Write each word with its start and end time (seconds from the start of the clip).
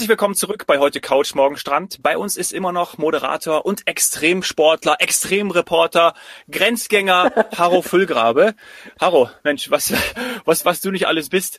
Herzlich 0.00 0.08
willkommen 0.08 0.34
zurück 0.34 0.64
bei 0.66 0.78
heute 0.78 0.98
Couch 0.98 1.34
Morgen 1.34 1.58
Strand. 1.58 2.02
Bei 2.02 2.16
uns 2.16 2.38
ist 2.38 2.54
immer 2.54 2.72
noch 2.72 2.96
Moderator 2.96 3.66
und 3.66 3.86
Extremsportler, 3.86 4.96
Extremreporter, 4.98 6.14
Grenzgänger 6.50 7.30
Harro 7.54 7.82
Füllgrabe. 7.82 8.54
Harro, 8.98 9.28
Mensch, 9.44 9.70
was, 9.70 9.92
was, 10.46 10.64
was 10.64 10.80
du 10.80 10.90
nicht 10.90 11.06
alles 11.06 11.28
bist. 11.28 11.58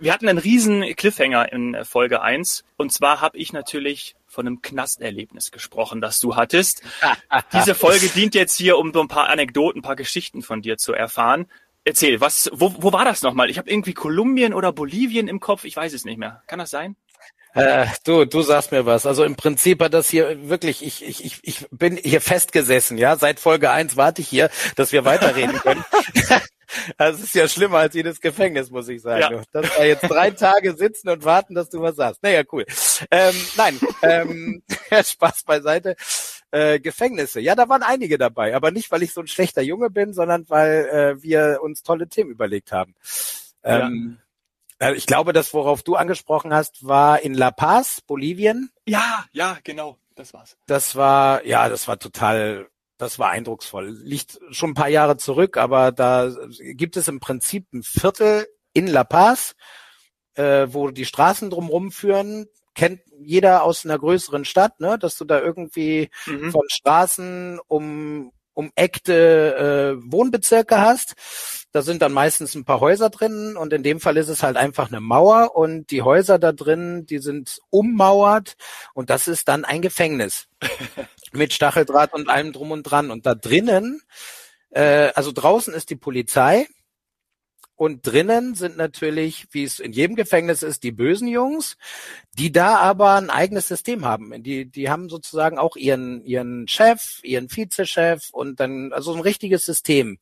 Wir 0.00 0.12
hatten 0.12 0.28
einen 0.28 0.36
riesen 0.36 0.82
Cliffhanger 0.96 1.50
in 1.50 1.82
Folge 1.86 2.20
1 2.20 2.62
und 2.76 2.92
zwar 2.92 3.22
habe 3.22 3.38
ich 3.38 3.54
natürlich 3.54 4.16
von 4.26 4.46
einem 4.46 4.60
Knasterlebnis 4.60 5.50
gesprochen, 5.50 6.02
das 6.02 6.20
du 6.20 6.36
hattest. 6.36 6.82
Diese 7.54 7.74
Folge 7.74 8.08
dient 8.08 8.34
jetzt 8.34 8.54
hier, 8.54 8.76
um 8.76 8.92
so 8.92 9.00
ein 9.00 9.08
paar 9.08 9.30
Anekdoten, 9.30 9.78
ein 9.78 9.82
paar 9.82 9.96
Geschichten 9.96 10.42
von 10.42 10.60
dir 10.60 10.76
zu 10.76 10.92
erfahren. 10.92 11.46
Erzähl, 11.84 12.20
was, 12.20 12.50
wo, 12.52 12.74
wo 12.80 12.92
war 12.92 13.06
das 13.06 13.22
nochmal? 13.22 13.48
Ich 13.48 13.56
habe 13.56 13.70
irgendwie 13.70 13.94
Kolumbien 13.94 14.52
oder 14.52 14.72
Bolivien 14.72 15.26
im 15.26 15.40
Kopf, 15.40 15.64
ich 15.64 15.74
weiß 15.74 15.94
es 15.94 16.04
nicht 16.04 16.18
mehr. 16.18 16.42
Kann 16.46 16.58
das 16.58 16.68
sein? 16.68 16.96
Äh, 17.58 17.86
du, 18.04 18.24
du 18.24 18.42
sagst 18.42 18.70
mir 18.72 18.86
was. 18.86 19.04
Also 19.04 19.24
im 19.24 19.34
Prinzip 19.34 19.82
hat 19.82 19.92
das 19.92 20.08
hier 20.08 20.48
wirklich, 20.48 20.84
ich, 20.84 21.04
ich, 21.04 21.24
ich, 21.24 21.40
ich 21.42 21.66
bin 21.70 21.96
hier 21.96 22.20
festgesessen, 22.20 22.98
ja. 22.98 23.16
Seit 23.16 23.40
Folge 23.40 23.70
eins 23.70 23.96
warte 23.96 24.22
ich 24.22 24.28
hier, 24.28 24.48
dass 24.76 24.92
wir 24.92 25.04
weiterreden 25.04 25.58
können. 25.58 25.84
Das 26.98 27.18
ist 27.18 27.34
ja 27.34 27.48
schlimmer 27.48 27.78
als 27.78 27.94
jedes 27.94 28.20
Gefängnis, 28.20 28.70
muss 28.70 28.88
ich 28.88 29.00
sagen. 29.00 29.36
Ja. 29.36 29.42
Dass 29.52 29.78
wir 29.78 29.86
jetzt 29.86 30.02
drei 30.02 30.30
Tage 30.30 30.76
sitzen 30.76 31.08
und 31.08 31.24
warten, 31.24 31.54
dass 31.54 31.70
du 31.70 31.80
was 31.80 31.96
sagst. 31.96 32.22
Naja, 32.22 32.42
cool. 32.52 32.66
Ähm, 33.10 33.34
nein, 33.56 33.80
ähm, 34.02 34.62
Spaß 35.02 35.44
beiseite. 35.44 35.96
Äh, 36.50 36.78
Gefängnisse. 36.78 37.40
Ja, 37.40 37.54
da 37.54 37.68
waren 37.68 37.82
einige 37.82 38.18
dabei, 38.18 38.54
aber 38.54 38.70
nicht, 38.70 38.90
weil 38.90 39.02
ich 39.02 39.14
so 39.14 39.20
ein 39.22 39.28
schlechter 39.28 39.62
Junge 39.62 39.88
bin, 39.88 40.12
sondern 40.12 40.44
weil 40.48 40.88
äh, 41.18 41.22
wir 41.22 41.60
uns 41.62 41.82
tolle 41.82 42.08
Themen 42.08 42.30
überlegt 42.30 42.70
haben. 42.70 42.94
Ähm, 43.64 44.18
ja. 44.18 44.24
Äh, 44.78 44.94
ich 44.94 45.06
glaube, 45.06 45.32
das, 45.32 45.54
worauf 45.54 45.82
du 45.82 45.96
angesprochen 45.96 46.52
hast, 46.52 46.86
war 46.86 47.20
in 47.20 47.34
La 47.34 47.50
Paz, 47.50 48.00
Bolivien. 48.00 48.70
Ja, 48.86 49.24
ja, 49.32 49.58
genau, 49.64 49.98
das 50.14 50.32
war's. 50.34 50.56
Das 50.66 50.96
war, 50.96 51.44
ja, 51.44 51.68
das 51.68 51.88
war 51.88 51.98
total 51.98 52.68
das 52.98 53.18
war 53.20 53.30
eindrucksvoll. 53.30 53.96
Liegt 54.02 54.40
schon 54.50 54.70
ein 54.70 54.74
paar 54.74 54.88
Jahre 54.88 55.16
zurück, 55.16 55.56
aber 55.56 55.92
da 55.92 56.32
gibt 56.58 56.96
es 56.96 57.08
im 57.08 57.20
Prinzip 57.20 57.72
ein 57.72 57.84
Viertel 57.84 58.48
in 58.72 58.88
La 58.88 59.04
Paz, 59.04 59.54
äh, 60.34 60.66
wo 60.70 60.90
die 60.90 61.04
Straßen 61.04 61.48
drumherum 61.48 61.92
führen. 61.92 62.48
Kennt 62.74 63.00
jeder 63.20 63.62
aus 63.62 63.84
einer 63.84 63.98
größeren 63.98 64.44
Stadt, 64.44 64.80
ne? 64.80 64.98
dass 64.98 65.16
du 65.16 65.24
da 65.24 65.40
irgendwie 65.40 66.10
mhm. 66.26 66.50
von 66.50 66.62
Straßen 66.68 67.60
um 67.66 68.32
umeckte 68.58 69.98
äh, 70.00 70.12
Wohnbezirke 70.12 70.80
hast. 70.80 71.14
Da 71.72 71.82
sind 71.82 72.02
dann 72.02 72.12
meistens 72.12 72.54
ein 72.54 72.64
paar 72.64 72.80
Häuser 72.80 73.10
drin 73.10 73.56
und 73.56 73.72
in 73.72 73.82
dem 73.82 74.00
Fall 74.00 74.16
ist 74.16 74.28
es 74.28 74.42
halt 74.42 74.56
einfach 74.56 74.88
eine 74.88 75.00
Mauer 75.00 75.54
und 75.54 75.90
die 75.90 76.02
Häuser 76.02 76.38
da 76.38 76.52
drin, 76.52 77.06
die 77.06 77.18
sind 77.18 77.60
ummauert 77.70 78.56
und 78.94 79.10
das 79.10 79.28
ist 79.28 79.48
dann 79.48 79.64
ein 79.64 79.82
Gefängnis. 79.82 80.48
mit 81.32 81.52
Stacheldraht 81.52 82.12
und 82.12 82.28
allem 82.28 82.52
drum 82.52 82.70
und 82.70 82.84
dran. 82.84 83.10
Und 83.10 83.26
da 83.26 83.34
drinnen, 83.34 84.02
äh, 84.70 85.10
also 85.14 85.32
draußen 85.32 85.74
ist 85.74 85.90
die 85.90 85.96
Polizei 85.96 86.66
und 87.78 88.04
drinnen 88.04 88.56
sind 88.56 88.76
natürlich, 88.76 89.46
wie 89.52 89.62
es 89.62 89.78
in 89.78 89.92
jedem 89.92 90.16
Gefängnis 90.16 90.64
ist, 90.64 90.82
die 90.82 90.90
bösen 90.90 91.28
Jungs, 91.28 91.76
die 92.36 92.50
da 92.50 92.76
aber 92.78 93.14
ein 93.14 93.30
eigenes 93.30 93.68
System 93.68 94.04
haben. 94.04 94.42
Die, 94.42 94.66
die 94.68 94.90
haben 94.90 95.08
sozusagen 95.08 95.58
auch 95.58 95.76
ihren, 95.76 96.24
ihren 96.24 96.66
Chef, 96.66 97.20
ihren 97.22 97.48
Vizechef 97.48 98.30
und 98.32 98.58
dann, 98.58 98.92
also 98.92 99.14
ein 99.14 99.20
richtiges 99.20 99.64
System. 99.64 100.18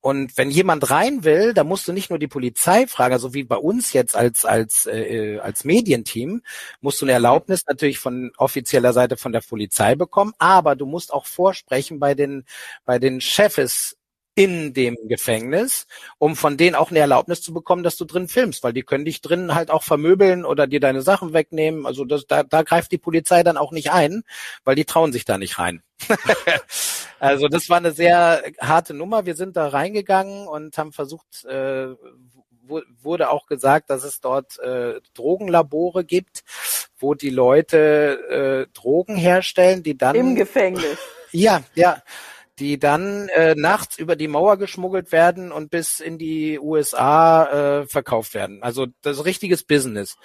Und 0.00 0.38
wenn 0.38 0.50
jemand 0.50 0.88
rein 0.90 1.24
will, 1.24 1.52
da 1.52 1.64
musst 1.64 1.88
du 1.88 1.92
nicht 1.92 2.10
nur 2.10 2.20
die 2.20 2.28
Polizei 2.28 2.86
fragen, 2.86 3.12
also 3.12 3.34
wie 3.34 3.42
bei 3.42 3.56
uns 3.56 3.92
jetzt 3.92 4.16
als 4.16 4.44
als 4.46 4.86
äh, 4.86 5.38
als 5.40 5.64
Medienteam, 5.64 6.42
musst 6.80 7.02
du 7.02 7.06
eine 7.06 7.12
Erlaubnis 7.12 7.66
natürlich 7.66 7.98
von 7.98 8.30
offizieller 8.38 8.94
Seite 8.94 9.18
von 9.18 9.32
der 9.32 9.42
Polizei 9.42 9.96
bekommen, 9.96 10.32
aber 10.38 10.74
du 10.76 10.86
musst 10.86 11.12
auch 11.12 11.26
vorsprechen 11.26 11.98
bei 11.98 12.14
den 12.14 12.44
bei 12.86 12.98
den 12.98 13.20
Chefs 13.20 13.96
in 14.34 14.72
dem 14.72 14.96
Gefängnis, 15.08 15.86
um 16.18 16.36
von 16.36 16.56
denen 16.56 16.76
auch 16.76 16.90
eine 16.90 17.00
Erlaubnis 17.00 17.42
zu 17.42 17.52
bekommen, 17.52 17.82
dass 17.82 17.96
du 17.96 18.04
drin 18.04 18.28
filmst, 18.28 18.62
weil 18.62 18.72
die 18.72 18.82
können 18.82 19.04
dich 19.04 19.20
drin 19.20 19.54
halt 19.54 19.70
auch 19.70 19.82
vermöbeln 19.82 20.44
oder 20.44 20.66
dir 20.66 20.80
deine 20.80 21.02
Sachen 21.02 21.32
wegnehmen. 21.32 21.84
Also 21.84 22.04
das, 22.04 22.26
da, 22.26 22.42
da 22.42 22.62
greift 22.62 22.92
die 22.92 22.98
Polizei 22.98 23.42
dann 23.42 23.56
auch 23.56 23.72
nicht 23.72 23.90
ein, 23.90 24.22
weil 24.64 24.76
die 24.76 24.84
trauen 24.84 25.12
sich 25.12 25.24
da 25.24 25.36
nicht 25.36 25.58
rein. 25.58 25.82
also 27.18 27.48
das 27.48 27.68
war 27.68 27.78
eine 27.78 27.92
sehr 27.92 28.42
harte 28.60 28.94
Nummer. 28.94 29.26
Wir 29.26 29.34
sind 29.34 29.56
da 29.56 29.68
reingegangen 29.68 30.46
und 30.46 30.78
haben 30.78 30.92
versucht, 30.92 31.44
äh, 31.44 31.88
wurde 33.02 33.30
auch 33.30 33.46
gesagt, 33.46 33.90
dass 33.90 34.04
es 34.04 34.20
dort 34.20 34.58
äh, 34.60 35.00
Drogenlabore 35.14 36.04
gibt, 36.04 36.44
wo 36.98 37.14
die 37.14 37.30
Leute 37.30 38.68
äh, 38.68 38.72
Drogen 38.78 39.16
herstellen, 39.16 39.82
die 39.82 39.98
dann 39.98 40.14
im 40.14 40.36
Gefängnis. 40.36 40.98
Ja, 41.32 41.62
ja 41.74 42.02
die 42.60 42.78
dann 42.78 43.28
äh, 43.30 43.54
nachts 43.56 43.98
über 43.98 44.14
die 44.14 44.28
Mauer 44.28 44.58
geschmuggelt 44.58 45.12
werden 45.12 45.50
und 45.50 45.70
bis 45.70 45.98
in 45.98 46.18
die 46.18 46.60
USA 46.60 47.80
äh, 47.80 47.86
verkauft 47.86 48.34
werden. 48.34 48.62
Also 48.62 48.86
das 49.00 49.18
ist 49.18 49.24
richtiges 49.24 49.64
Business. 49.64 50.16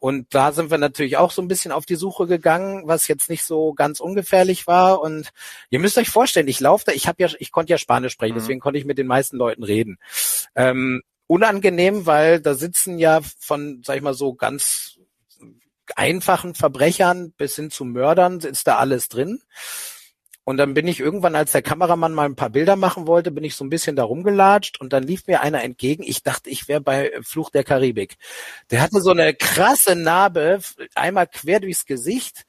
Und 0.00 0.34
da 0.34 0.50
sind 0.50 0.72
wir 0.72 0.78
natürlich 0.78 1.16
auch 1.16 1.30
so 1.30 1.40
ein 1.40 1.46
bisschen 1.46 1.70
auf 1.70 1.86
die 1.86 1.94
Suche 1.94 2.26
gegangen, 2.26 2.82
was 2.86 3.06
jetzt 3.06 3.30
nicht 3.30 3.44
so 3.44 3.72
ganz 3.72 4.00
ungefährlich 4.00 4.66
war. 4.66 5.00
Und 5.00 5.30
ihr 5.70 5.78
müsst 5.78 5.96
euch 5.96 6.10
vorstellen, 6.10 6.48
ich 6.48 6.58
laufe 6.58 6.84
da, 6.84 6.92
ich 6.92 7.06
habe 7.06 7.22
ja, 7.22 7.28
ich 7.38 7.52
konnte 7.52 7.70
ja 7.70 7.78
Spanisch 7.78 8.14
sprechen, 8.14 8.34
mhm. 8.34 8.40
deswegen 8.40 8.58
konnte 8.58 8.80
ich 8.80 8.84
mit 8.84 8.98
den 8.98 9.06
meisten 9.06 9.36
Leuten 9.36 9.62
reden. 9.62 9.98
Ähm, 10.56 11.02
unangenehm, 11.28 12.04
weil 12.04 12.40
da 12.40 12.54
sitzen 12.54 12.98
ja 12.98 13.20
von, 13.38 13.82
sag 13.84 13.96
ich 13.96 14.02
mal 14.02 14.14
so, 14.14 14.34
ganz 14.34 14.98
einfachen 15.94 16.54
Verbrechern 16.56 17.32
bis 17.36 17.54
hin 17.54 17.70
zu 17.70 17.84
Mördern 17.84 18.40
ist 18.40 18.66
da 18.66 18.78
alles 18.78 19.08
drin. 19.08 19.40
Und 20.44 20.56
dann 20.56 20.74
bin 20.74 20.88
ich 20.88 20.98
irgendwann, 20.98 21.36
als 21.36 21.52
der 21.52 21.62
Kameramann 21.62 22.14
mal 22.14 22.24
ein 22.24 22.34
paar 22.34 22.50
Bilder 22.50 22.74
machen 22.74 23.06
wollte, 23.06 23.30
bin 23.30 23.44
ich 23.44 23.54
so 23.54 23.64
ein 23.64 23.70
bisschen 23.70 23.94
da 23.94 24.02
rumgelatscht 24.02 24.80
und 24.80 24.92
dann 24.92 25.04
lief 25.04 25.26
mir 25.28 25.40
einer 25.40 25.62
entgegen. 25.62 26.02
Ich 26.02 26.22
dachte, 26.24 26.50
ich 26.50 26.66
wäre 26.66 26.80
bei 26.80 27.12
Fluch 27.22 27.50
der 27.50 27.62
Karibik. 27.62 28.16
Der 28.70 28.80
hatte 28.80 29.00
so 29.00 29.10
eine 29.10 29.34
krasse 29.34 29.94
Narbe, 29.94 30.60
einmal 30.94 31.28
quer 31.28 31.60
durchs 31.60 31.86
Gesicht. 31.86 32.44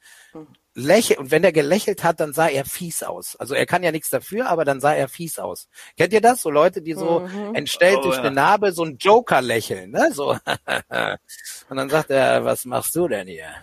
Lächel, 0.76 1.18
und 1.18 1.30
wenn 1.30 1.44
er 1.44 1.52
gelächelt 1.52 2.02
hat, 2.02 2.18
dann 2.18 2.32
sah 2.32 2.48
er 2.48 2.64
fies 2.64 3.04
aus. 3.04 3.36
Also 3.36 3.54
er 3.54 3.64
kann 3.64 3.84
ja 3.84 3.92
nichts 3.92 4.10
dafür, 4.10 4.48
aber 4.48 4.64
dann 4.64 4.80
sah 4.80 4.92
er 4.92 5.06
fies 5.06 5.38
aus. 5.38 5.68
Kennt 5.96 6.12
ihr 6.12 6.20
das? 6.20 6.42
So 6.42 6.50
Leute, 6.50 6.82
die 6.82 6.94
so 6.94 7.20
mhm. 7.20 7.54
entstellt 7.54 7.98
oh, 8.00 8.02
durch 8.02 8.16
ja. 8.16 8.22
eine 8.22 8.32
Narbe 8.32 8.72
so 8.72 8.84
ein 8.84 8.96
Joker 8.98 9.40
lächeln, 9.40 9.92
ne? 9.92 10.10
So. 10.12 10.30
und 11.68 11.76
dann 11.76 11.88
sagt 11.88 12.10
er, 12.10 12.44
was 12.44 12.64
machst 12.64 12.96
du 12.96 13.06
denn 13.06 13.28
hier? 13.28 13.54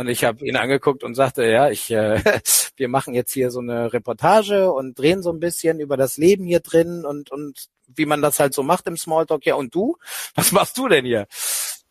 Und 0.00 0.08
ich 0.08 0.24
habe 0.24 0.46
ihn 0.46 0.56
angeguckt 0.56 1.04
und 1.04 1.14
sagte, 1.14 1.44
ja, 1.44 1.68
ich, 1.68 1.90
äh, 1.90 2.22
wir 2.76 2.88
machen 2.88 3.12
jetzt 3.12 3.32
hier 3.32 3.50
so 3.50 3.60
eine 3.60 3.92
Reportage 3.92 4.72
und 4.72 4.98
drehen 4.98 5.22
so 5.22 5.30
ein 5.30 5.40
bisschen 5.40 5.78
über 5.78 5.98
das 5.98 6.16
Leben 6.16 6.46
hier 6.46 6.60
drin 6.60 7.04
und 7.04 7.30
und 7.30 7.66
wie 7.86 8.06
man 8.06 8.22
das 8.22 8.40
halt 8.40 8.54
so 8.54 8.62
macht 8.62 8.86
im 8.86 8.96
Smalltalk. 8.96 9.44
Ja, 9.44 9.56
und 9.56 9.74
du? 9.74 9.98
Was 10.34 10.52
machst 10.52 10.78
du 10.78 10.88
denn 10.88 11.04
hier? 11.04 11.26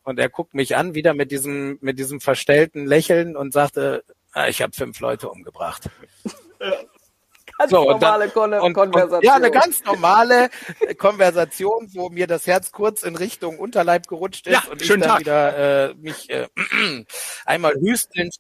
Und 0.03 0.17
er 0.17 0.29
guckt 0.29 0.55
mich 0.55 0.75
an, 0.75 0.95
wieder 0.95 1.13
mit 1.13 1.29
diesem 1.29 1.77
mit 1.81 1.99
diesem 1.99 2.19
verstellten 2.19 2.87
Lächeln 2.87 3.37
und 3.37 3.53
sagte, 3.53 4.03
ah, 4.31 4.47
ich 4.47 4.63
habe 4.63 4.73
fünf 4.73 4.99
Leute 5.01 5.29
umgebracht. 5.29 5.87
Ganz 7.59 7.71
so, 7.71 7.83
normale 7.83 8.29
dann, 8.29 8.53
und, 8.53 8.73
Konversation. 8.73 9.17
Und, 9.17 9.25
ja, 9.25 9.35
eine 9.35 9.51
ganz 9.51 9.83
normale 9.83 10.49
Konversation, 10.97 11.89
wo 11.93 12.09
mir 12.09 12.25
das 12.25 12.47
Herz 12.47 12.71
kurz 12.71 13.03
in 13.03 13.17
Richtung 13.17 13.59
Unterleib 13.59 14.07
gerutscht 14.07 14.47
ist 14.47 14.53
ja, 14.53 14.71
und 14.71 14.81
ich 14.81 14.87
dann 14.87 15.01
Tag. 15.01 15.19
wieder 15.19 15.89
äh, 15.89 15.93
mich 15.95 16.29
äh, 16.29 16.47
einmal 17.45 17.73
hüstelnd. 17.73 18.37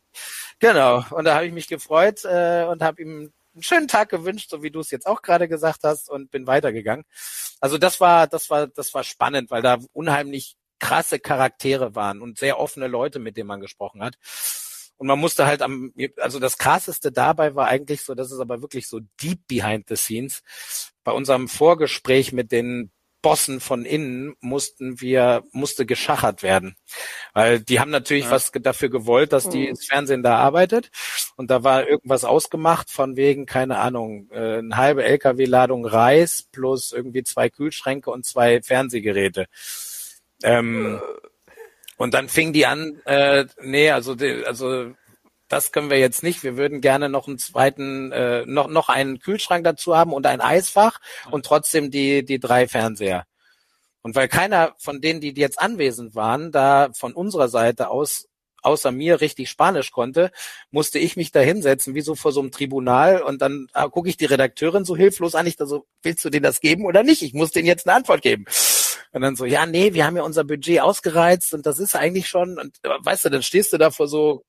Genau. 0.59 1.03
Und 1.09 1.25
da 1.25 1.35
habe 1.35 1.45
ich 1.45 1.51
mich 1.51 1.67
gefreut 1.67 2.23
äh, 2.23 2.63
und 2.63 2.81
habe 2.81 3.01
ihm 3.01 3.33
einen 3.53 3.63
schönen 3.63 3.89
Tag 3.89 4.07
gewünscht, 4.07 4.49
so 4.49 4.63
wie 4.63 4.71
du 4.71 4.79
es 4.79 4.89
jetzt 4.89 5.05
auch 5.05 5.21
gerade 5.21 5.49
gesagt 5.49 5.83
hast, 5.83 6.09
und 6.09 6.31
bin 6.31 6.47
weitergegangen. 6.47 7.03
Also 7.59 7.77
das 7.77 7.99
war, 7.99 8.25
das 8.25 8.49
war, 8.49 8.67
das 8.67 8.93
war 8.93 9.03
spannend, 9.03 9.51
weil 9.51 9.61
da 9.61 9.79
unheimlich 9.91 10.55
krasse 10.79 11.19
Charaktere 11.19 11.93
waren 11.93 12.21
und 12.21 12.37
sehr 12.37 12.57
offene 12.57 12.87
Leute, 12.87 13.19
mit 13.19 13.35
denen 13.35 13.47
man 13.47 13.59
gesprochen 13.59 14.01
hat. 14.01 14.15
Und 14.99 15.07
man 15.07 15.17
musste 15.17 15.47
halt 15.47 15.61
am, 15.61 15.93
also 16.17 16.39
das 16.39 16.57
krasseste 16.57 17.11
dabei 17.13 17.55
war 17.55 17.67
eigentlich 17.67 18.01
so, 18.01 18.15
das 18.15 18.31
ist 18.31 18.39
aber 18.39 18.61
wirklich 18.61 18.87
so 18.89 18.99
deep 19.21 19.47
behind 19.47 19.87
the 19.87 19.95
scenes. 19.95 20.43
Bei 21.05 21.13
unserem 21.13 21.47
Vorgespräch 21.47 22.33
mit 22.33 22.51
den 22.51 22.91
Bossen 23.21 23.61
von 23.61 23.85
innen 23.85 24.35
mussten 24.41 24.99
wir, 24.99 25.43
musste 25.53 25.85
geschachert 25.85 26.43
werden. 26.43 26.75
Weil 27.33 27.61
die 27.61 27.79
haben 27.79 27.91
natürlich 27.91 28.25
ja. 28.25 28.31
was 28.31 28.51
dafür 28.51 28.89
gewollt, 28.89 29.31
dass 29.31 29.47
die 29.47 29.63
mhm. 29.63 29.67
ins 29.69 29.85
Fernsehen 29.85 30.21
da 30.21 30.37
arbeitet. 30.37 30.91
Und 31.37 31.49
da 31.49 31.63
war 31.63 31.87
irgendwas 31.87 32.25
ausgemacht 32.25 32.91
von 32.91 33.15
wegen, 33.15 33.45
keine 33.45 33.77
Ahnung, 33.77 34.29
äh, 34.31 34.57
eine 34.57 34.75
halbe 34.75 35.05
LKW-Ladung 35.05 35.85
Reis 35.85 36.43
plus 36.51 36.91
irgendwie 36.91 37.23
zwei 37.23 37.49
Kühlschränke 37.49 38.11
und 38.11 38.25
zwei 38.25 38.61
Fernsehgeräte. 38.61 39.45
Ähm, 40.43 41.01
äh 41.01 41.29
und 41.99 42.13
dann 42.13 42.29
fing 42.29 42.53
die 42.53 42.65
an, 42.65 43.01
äh, 43.03 43.45
nee, 43.61 43.91
also, 43.91 44.15
also 44.45 44.93
das 45.49 45.73
können 45.73 45.89
wir 45.89 45.99
jetzt 45.99 46.23
nicht. 46.23 46.43
Wir 46.43 46.55
würden 46.55 46.79
gerne 46.79 47.09
noch 47.09 47.27
einen 47.27 47.37
zweiten, 47.37 48.13
äh, 48.13 48.45
noch, 48.45 48.69
noch 48.69 48.87
einen 48.87 49.19
Kühlschrank 49.19 49.65
dazu 49.65 49.97
haben 49.97 50.13
und 50.13 50.25
ein 50.25 50.39
Eisfach 50.39 50.99
und 51.29 51.45
trotzdem 51.45 51.91
die, 51.91 52.23
die 52.23 52.39
drei 52.39 52.69
Fernseher. 52.69 53.25
Und 54.01 54.15
weil 54.15 54.29
keiner 54.29 54.75
von 54.77 55.01
denen, 55.01 55.19
die 55.19 55.33
jetzt 55.35 55.59
anwesend 55.59 56.15
waren, 56.15 56.53
da 56.53 56.89
von 56.93 57.11
unserer 57.11 57.49
Seite 57.49 57.89
aus 57.89 58.29
außer 58.61 58.91
mir 58.91 59.19
richtig 59.19 59.49
Spanisch 59.49 59.91
konnte, 59.91 60.31
musste 60.71 60.99
ich 60.99 61.17
mich 61.17 61.31
da 61.31 61.41
hinsetzen, 61.41 61.95
wie 61.95 62.01
so 62.01 62.15
vor 62.15 62.31
so 62.31 62.39
einem 62.39 62.51
Tribunal 62.51 63.21
und 63.21 63.41
dann 63.41 63.67
ah, 63.73 63.87
gucke 63.87 64.09
ich 64.09 64.17
die 64.17 64.25
Redakteurin 64.25 64.85
so 64.85 64.95
hilflos 64.95 65.35
an, 65.35 65.47
ich 65.47 65.55
da 65.55 65.65
so, 65.65 65.85
willst 66.01 66.23
du 66.25 66.29
denen 66.29 66.43
das 66.43 66.59
geben 66.61 66.85
oder 66.85 67.03
nicht? 67.03 67.21
Ich 67.21 67.33
muss 67.33 67.51
denen 67.51 67.67
jetzt 67.67 67.87
eine 67.87 67.95
Antwort 67.95 68.21
geben. 68.21 68.45
Und 69.11 69.21
dann 69.21 69.35
so, 69.35 69.45
ja, 69.45 69.65
nee, 69.65 69.93
wir 69.93 70.05
haben 70.05 70.17
ja 70.17 70.23
unser 70.23 70.43
Budget 70.43 70.81
ausgereizt 70.81 71.53
und 71.53 71.65
das 71.65 71.79
ist 71.79 71.95
eigentlich 71.95 72.27
schon, 72.27 72.59
und 72.59 72.77
äh, 72.83 72.89
weißt 72.99 73.25
du, 73.25 73.29
dann 73.29 73.41
stehst 73.41 73.73
du 73.73 73.77
da 73.77 73.89
vor 73.89 74.07
so 74.07 74.43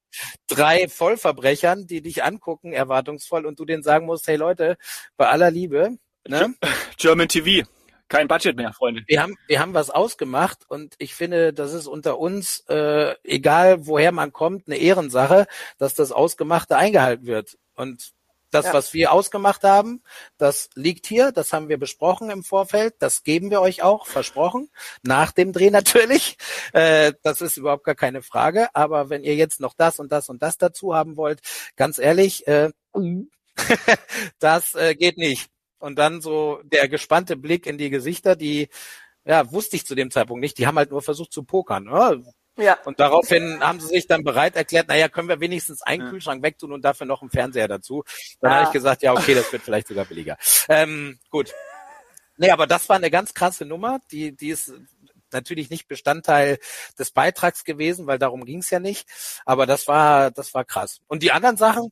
drei 0.47 0.89
Vollverbrechern, 0.89 1.87
die 1.87 2.03
dich 2.03 2.25
angucken, 2.25 2.73
erwartungsvoll, 2.73 3.47
und 3.47 3.59
du 3.59 3.65
denen 3.65 3.83
sagen 3.83 4.07
musst, 4.07 4.27
hey 4.27 4.37
Leute, 4.37 4.77
bei 5.17 5.29
aller 5.29 5.51
Liebe, 5.51 5.97
ne? 6.29 6.55
German 6.99 7.29
TV. 7.29 7.67
Kein 8.09 8.27
Budget 8.27 8.57
mehr, 8.57 8.73
Freunde. 8.73 9.03
Wir 9.07 9.23
haben, 9.23 9.37
wir 9.47 9.61
haben 9.61 9.73
was 9.73 9.89
ausgemacht 9.89 10.65
und 10.69 10.95
ich 10.99 11.15
finde, 11.15 11.53
das 11.53 11.73
ist 11.73 11.87
unter 11.87 12.19
uns, 12.19 12.65
äh, 12.69 13.15
egal 13.23 13.87
woher 13.87 14.11
man 14.11 14.33
kommt, 14.33 14.67
eine 14.67 14.79
Ehrensache, 14.79 15.47
dass 15.79 15.95
das 15.95 16.11
Ausgemachte 16.11 16.77
eingehalten 16.77 17.27
wird. 17.27 17.57
Und 17.77 18.11
das, 18.51 18.67
ja. 18.67 18.75
was 18.75 18.93
wir 18.93 19.13
ausgemacht 19.13 19.65
haben, 19.65 20.03
das 20.39 20.71
liegt 20.75 21.07
hier, 21.07 21.33
das 21.33 21.53
haben 21.53 21.69
wir 21.69 21.79
besprochen 21.79 22.31
im 22.31 22.43
Vorfeld, 22.43 22.95
das 22.99 23.23
geben 23.23 23.51
wir 23.51 23.61
euch 23.61 23.83
auch, 23.83 24.07
versprochen, 24.07 24.71
nach 25.03 25.33
dem 25.33 25.53
Dreh 25.53 25.71
natürlich. 25.71 26.37
Äh, 26.73 27.13
das 27.23 27.41
ist 27.41 27.57
überhaupt 27.57 27.85
gar 27.85 27.95
keine 27.95 28.23
Frage. 28.23 28.69
Aber 28.75 29.11
wenn 29.11 29.25
ihr 29.25 29.35
jetzt 29.35 29.61
noch 29.61 29.75
das 29.75 29.99
und 29.99 30.13
das 30.13 30.29
und 30.29 30.43
das 30.43 30.59
dazu 30.59 30.95
haben 30.95 31.17
wollt, 31.17 31.41
ganz 31.77 31.99
ehrlich, 31.99 32.47
äh, 32.47 32.71
das 34.39 34.75
äh, 34.75 34.95
geht 34.95 35.19
nicht. 35.19 35.49
Und 35.79 35.99
dann 35.99 36.21
so 36.21 36.61
der 36.65 36.89
gespannte 36.89 37.37
Blick 37.37 37.67
in 37.67 37.79
die 37.79 37.91
Gesichter, 37.91 38.37
die, 38.37 38.69
ja, 39.25 39.51
wusste 39.53 39.77
ich 39.77 39.87
zu 39.87 39.95
dem 39.95 40.11
Zeitpunkt 40.11 40.41
nicht, 40.41 40.59
die 40.59 40.67
haben 40.67 40.77
halt 40.79 40.91
nur 40.91 41.03
versucht 41.03 41.33
zu 41.33 41.45
pokern. 41.45 41.85
Ne? 41.85 42.25
Ja. 42.57 42.79
Und 42.85 43.01
daraufhin 43.01 43.61
haben 43.61 43.81
sie 43.81 43.89
sich 43.89 44.07
dann 44.07 44.23
bereit 44.23 44.57
erklärt, 44.57 44.89
naja, 44.89 45.09
können 45.09 45.29
wir 45.29 45.41
wenigstens 45.41 45.83
einen 45.83 46.05
ja. 46.05 46.11
Kühlschrank 46.11 46.43
wegtun 46.43 46.73
und 46.73 46.85
dafür 46.85 47.07
noch 47.07 47.23
einen 47.23 47.31
Fernseher 47.31 47.69
dazu. 47.69 48.05
Dann 48.41 48.53
ah. 48.53 48.55
habe 48.57 48.65
ich 48.67 48.73
gesagt, 48.73 49.03
ja, 49.03 49.13
okay, 49.13 49.35
das 49.35 49.53
wird 49.53 49.63
vielleicht 49.63 49.89
sogar 49.89 50.05
billiger. 50.05 50.37
Ähm, 50.69 51.19
gut. 51.31 51.53
Nee, 52.37 52.51
aber 52.51 52.67
das 52.67 52.89
war 52.89 52.97
eine 52.97 53.11
ganz 53.11 53.35
krasse 53.35 53.67
Nummer, 53.67 54.01
die, 54.11 54.35
die 54.35 54.49
ist 54.49 54.73
natürlich 55.33 55.71
nicht 55.71 55.89
Bestandteil 55.89 56.59
des 56.99 57.11
Beitrags 57.11 57.65
gewesen, 57.65 58.07
weil 58.07 58.19
darum 58.19 58.45
ging's 58.45 58.71
ja 58.71 58.81
nicht. 58.81 59.09
Aber 59.45 59.67
das 59.67 59.87
war, 59.89 60.31
das 60.31 60.55
war 60.55 60.65
krass. 60.65 61.01
Und 61.07 61.23
die 61.23 61.33
anderen 61.33 61.57
Sachen, 61.57 61.91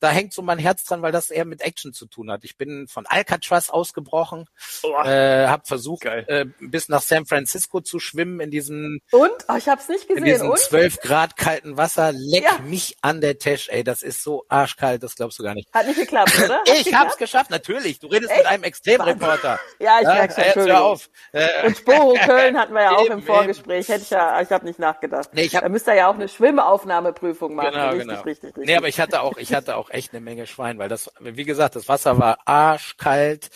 da 0.00 0.10
hängt 0.10 0.32
so 0.32 0.42
mein 0.42 0.58
Herz 0.58 0.84
dran, 0.84 1.02
weil 1.02 1.12
das 1.12 1.30
eher 1.30 1.44
mit 1.44 1.60
Action 1.60 1.92
zu 1.92 2.06
tun 2.06 2.30
hat. 2.30 2.44
Ich 2.44 2.56
bin 2.56 2.86
von 2.88 3.06
Alcatraz 3.06 3.70
ausgebrochen, 3.70 4.46
oh, 4.82 5.02
äh, 5.04 5.46
habe 5.46 5.64
versucht, 5.66 6.04
äh, 6.04 6.46
bis 6.60 6.88
nach 6.88 7.02
San 7.02 7.26
Francisco 7.26 7.80
zu 7.80 7.98
schwimmen 7.98 8.40
in 8.40 8.50
diesem 8.50 9.00
und 9.10 9.30
oh, 9.48 9.54
ich 9.56 9.68
hab's 9.68 9.88
nicht 9.88 10.08
gesehen. 10.08 10.24
In 10.24 10.32
diesem 10.32 10.50
und? 10.50 10.58
12 10.58 11.00
Grad 11.00 11.36
kalten 11.36 11.76
Wasser. 11.76 12.12
Leck 12.12 12.44
ja. 12.44 12.58
mich 12.64 12.96
an 13.02 13.20
der 13.20 13.38
Tash, 13.38 13.68
ey, 13.70 13.84
das 13.84 14.02
ist 14.02 14.22
so 14.22 14.44
arschkalt, 14.48 15.02
das 15.02 15.16
glaubst 15.16 15.38
du 15.38 15.42
gar 15.42 15.54
nicht. 15.54 15.68
Hat 15.72 15.86
nicht 15.86 15.98
geklappt, 15.98 16.32
oder? 16.44 16.58
Hat 16.58 16.68
ich 16.68 16.84
geklappt? 16.84 17.04
hab's 17.04 17.16
geschafft, 17.16 17.50
natürlich. 17.50 17.98
Du 17.98 18.06
redest 18.08 18.30
Echt? 18.30 18.40
mit 18.40 18.46
einem 18.46 18.64
Extremreporter. 18.64 19.58
Ja, 19.78 19.98
ich 20.00 20.04
ja, 20.04 20.14
merk's 20.14 20.34
schon. 20.34 20.66
Hör 20.66 20.84
auf. 20.84 21.10
Äh, 21.32 21.66
und 21.66 21.76
Sporo 21.76 22.14
Köln 22.24 22.58
hatten 22.58 22.74
wir 22.74 22.82
ja 22.82 22.96
auch 22.96 23.06
im 23.10 23.22
Vorgespräch. 23.22 23.88
Hätte 23.88 24.02
ich 24.02 24.10
ja, 24.10 24.40
ich 24.40 24.50
habe 24.50 24.64
nicht 24.64 24.78
nachgedacht. 24.78 25.30
Nee, 25.32 25.42
ich 25.42 25.54
hab, 25.54 25.62
da 25.62 25.68
müsst 25.68 25.88
ihr 25.88 25.94
ja 25.94 26.08
auch 26.08 26.14
eine 26.14 26.28
Schwimmaufnahmeprüfung 26.28 27.54
machen. 27.54 27.72
Genau, 27.72 27.88
richtig, 27.90 28.08
genau. 28.08 28.22
Richtig, 28.22 28.44
richtig, 28.48 28.66
Nee, 28.66 28.76
aber 28.76 28.88
ich 28.88 29.00
hatte 29.00 29.22
auch, 29.22 29.36
ich 29.36 29.54
hatte 29.54 29.76
auch 29.76 29.87
echt 29.90 30.12
eine 30.12 30.20
Menge 30.20 30.46
Schwein, 30.46 30.78
weil 30.78 30.88
das, 30.88 31.10
wie 31.20 31.44
gesagt, 31.44 31.76
das 31.76 31.88
Wasser 31.88 32.18
war 32.18 32.38
arschkalt. 32.46 33.50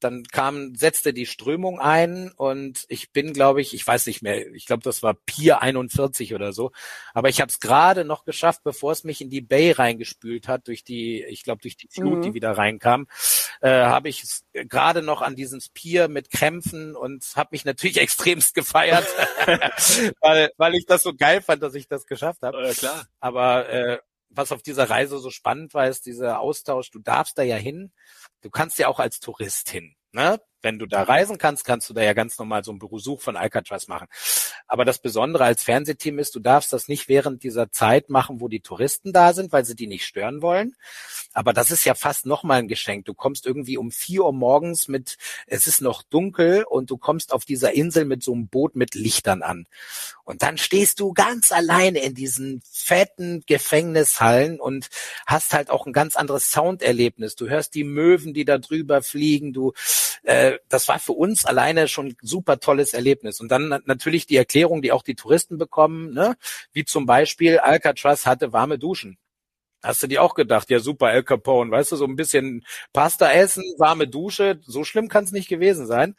Dann 0.00 0.24
kam, 0.24 0.74
setzte 0.74 1.12
die 1.12 1.26
Strömung 1.26 1.80
ein 1.80 2.32
und 2.32 2.84
ich 2.88 3.12
bin, 3.12 3.32
glaube 3.32 3.60
ich, 3.60 3.74
ich 3.74 3.86
weiß 3.86 4.06
nicht 4.06 4.22
mehr, 4.22 4.46
ich 4.54 4.66
glaube, 4.66 4.82
das 4.82 5.02
war 5.02 5.14
Pier 5.14 5.62
41 5.62 6.34
oder 6.34 6.52
so. 6.52 6.72
Aber 7.14 7.28
ich 7.28 7.40
habe 7.40 7.50
es 7.50 7.60
gerade 7.60 8.04
noch 8.04 8.24
geschafft, 8.24 8.62
bevor 8.64 8.92
es 8.92 9.04
mich 9.04 9.20
in 9.20 9.30
die 9.30 9.40
Bay 9.40 9.72
reingespült 9.72 10.48
hat, 10.48 10.68
durch 10.68 10.84
die, 10.84 11.24
ich 11.24 11.44
glaube, 11.44 11.62
durch 11.62 11.76
die 11.76 11.88
Flut, 11.88 12.18
mhm. 12.18 12.22
die 12.22 12.34
wieder 12.34 12.52
reinkam, 12.52 13.06
äh, 13.60 13.70
habe 13.70 14.08
ich 14.08 14.22
es 14.22 14.44
gerade 14.52 15.02
noch 15.02 15.22
an 15.22 15.36
diesem 15.36 15.60
Pier 15.74 16.08
mit 16.08 16.30
Krämpfen 16.30 16.94
und 16.94 17.24
habe 17.36 17.48
mich 17.52 17.64
natürlich 17.64 17.96
extremst 18.00 18.54
gefeiert, 18.54 19.06
weil, 20.20 20.50
weil 20.56 20.74
ich 20.74 20.86
das 20.86 21.02
so 21.02 21.14
geil 21.14 21.40
fand, 21.42 21.62
dass 21.62 21.74
ich 21.74 21.88
das 21.88 22.06
geschafft 22.06 22.42
habe. 22.42 22.62
Ja, 22.62 22.72
klar. 22.74 23.06
Aber 23.20 23.68
äh, 23.68 23.98
was 24.28 24.52
auf 24.52 24.62
dieser 24.62 24.90
Reise 24.90 25.18
so 25.18 25.30
spannend 25.30 25.74
war, 25.74 25.88
ist 25.88 26.06
dieser 26.06 26.40
Austausch. 26.40 26.90
Du 26.90 26.98
darfst 26.98 27.38
da 27.38 27.42
ja 27.42 27.56
hin. 27.56 27.92
Du 28.42 28.50
kannst 28.50 28.78
ja 28.78 28.88
auch 28.88 29.00
als 29.00 29.20
Tourist 29.20 29.70
hin. 29.70 29.94
Ne? 30.12 30.40
Wenn 30.66 30.80
du 30.80 30.86
da 30.86 31.04
reisen 31.04 31.38
kannst, 31.38 31.64
kannst 31.64 31.88
du 31.88 31.94
da 31.94 32.02
ja 32.02 32.12
ganz 32.12 32.40
normal 32.40 32.64
so 32.64 32.72
einen 32.72 32.80
Besuch 32.80 33.20
von 33.20 33.36
Alcatraz 33.36 33.86
machen. 33.86 34.08
Aber 34.66 34.84
das 34.84 34.98
Besondere 34.98 35.44
als 35.44 35.62
Fernsehteam 35.62 36.18
ist, 36.18 36.34
du 36.34 36.40
darfst 36.40 36.72
das 36.72 36.88
nicht 36.88 37.08
während 37.08 37.44
dieser 37.44 37.70
Zeit 37.70 38.10
machen, 38.10 38.40
wo 38.40 38.48
die 38.48 38.58
Touristen 38.58 39.12
da 39.12 39.32
sind, 39.32 39.52
weil 39.52 39.64
sie 39.64 39.76
die 39.76 39.86
nicht 39.86 40.04
stören 40.04 40.42
wollen. 40.42 40.74
Aber 41.32 41.52
das 41.52 41.70
ist 41.70 41.84
ja 41.84 41.94
fast 41.94 42.26
nochmal 42.26 42.58
ein 42.58 42.66
Geschenk. 42.66 43.04
Du 43.04 43.14
kommst 43.14 43.46
irgendwie 43.46 43.76
um 43.76 43.92
vier 43.92 44.24
Uhr 44.24 44.32
morgens 44.32 44.88
mit, 44.88 45.18
es 45.46 45.68
ist 45.68 45.82
noch 45.82 46.02
dunkel 46.02 46.64
und 46.64 46.90
du 46.90 46.96
kommst 46.96 47.32
auf 47.32 47.44
dieser 47.44 47.72
Insel 47.74 48.04
mit 48.04 48.24
so 48.24 48.32
einem 48.32 48.48
Boot 48.48 48.74
mit 48.74 48.96
Lichtern 48.96 49.42
an. 49.42 49.68
Und 50.24 50.42
dann 50.42 50.58
stehst 50.58 50.98
du 50.98 51.12
ganz 51.12 51.52
alleine 51.52 52.00
in 52.00 52.14
diesen 52.16 52.60
fetten 52.68 53.44
Gefängnishallen 53.46 54.58
und 54.58 54.88
hast 55.26 55.52
halt 55.52 55.70
auch 55.70 55.86
ein 55.86 55.92
ganz 55.92 56.16
anderes 56.16 56.50
Sounderlebnis. 56.50 57.36
Du 57.36 57.48
hörst 57.48 57.76
die 57.76 57.84
Möwen, 57.84 58.34
die 58.34 58.44
da 58.44 58.58
drüber 58.58 59.02
fliegen. 59.02 59.52
Du, 59.52 59.72
äh, 60.24 60.55
das 60.68 60.88
war 60.88 60.98
für 60.98 61.12
uns 61.12 61.44
alleine 61.44 61.88
schon 61.88 62.08
ein 62.08 62.16
super 62.20 62.60
tolles 62.60 62.94
Erlebnis. 62.94 63.40
Und 63.40 63.48
dann 63.48 63.82
natürlich 63.86 64.26
die 64.26 64.36
Erklärung, 64.36 64.82
die 64.82 64.92
auch 64.92 65.02
die 65.02 65.14
Touristen 65.14 65.58
bekommen, 65.58 66.12
ne? 66.12 66.36
wie 66.72 66.84
zum 66.84 67.06
Beispiel 67.06 67.58
Alcatraz 67.58 68.26
hatte 68.26 68.52
warme 68.52 68.78
Duschen. 68.78 69.18
Hast 69.82 70.02
du 70.02 70.06
dir 70.06 70.22
auch 70.22 70.34
gedacht, 70.34 70.70
ja 70.70 70.80
super, 70.80 71.12
El 71.12 71.22
Capone, 71.22 71.70
weißt 71.70 71.92
du, 71.92 71.96
so 71.96 72.06
ein 72.06 72.16
bisschen 72.16 72.64
Pasta 72.92 73.30
essen, 73.30 73.62
warme 73.78 74.08
Dusche, 74.08 74.60
so 74.64 74.84
schlimm 74.84 75.08
kann 75.08 75.24
es 75.24 75.32
nicht 75.32 75.48
gewesen 75.48 75.86
sein. 75.86 76.16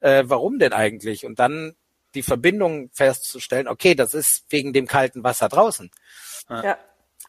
Äh, 0.00 0.24
warum 0.26 0.58
denn 0.58 0.72
eigentlich? 0.72 1.26
Und 1.26 1.38
dann 1.38 1.74
die 2.14 2.22
Verbindung 2.22 2.90
festzustellen, 2.92 3.68
okay, 3.68 3.94
das 3.94 4.14
ist 4.14 4.46
wegen 4.48 4.72
dem 4.72 4.86
kalten 4.86 5.22
Wasser 5.22 5.48
draußen. 5.48 5.90
Ja. 6.48 6.78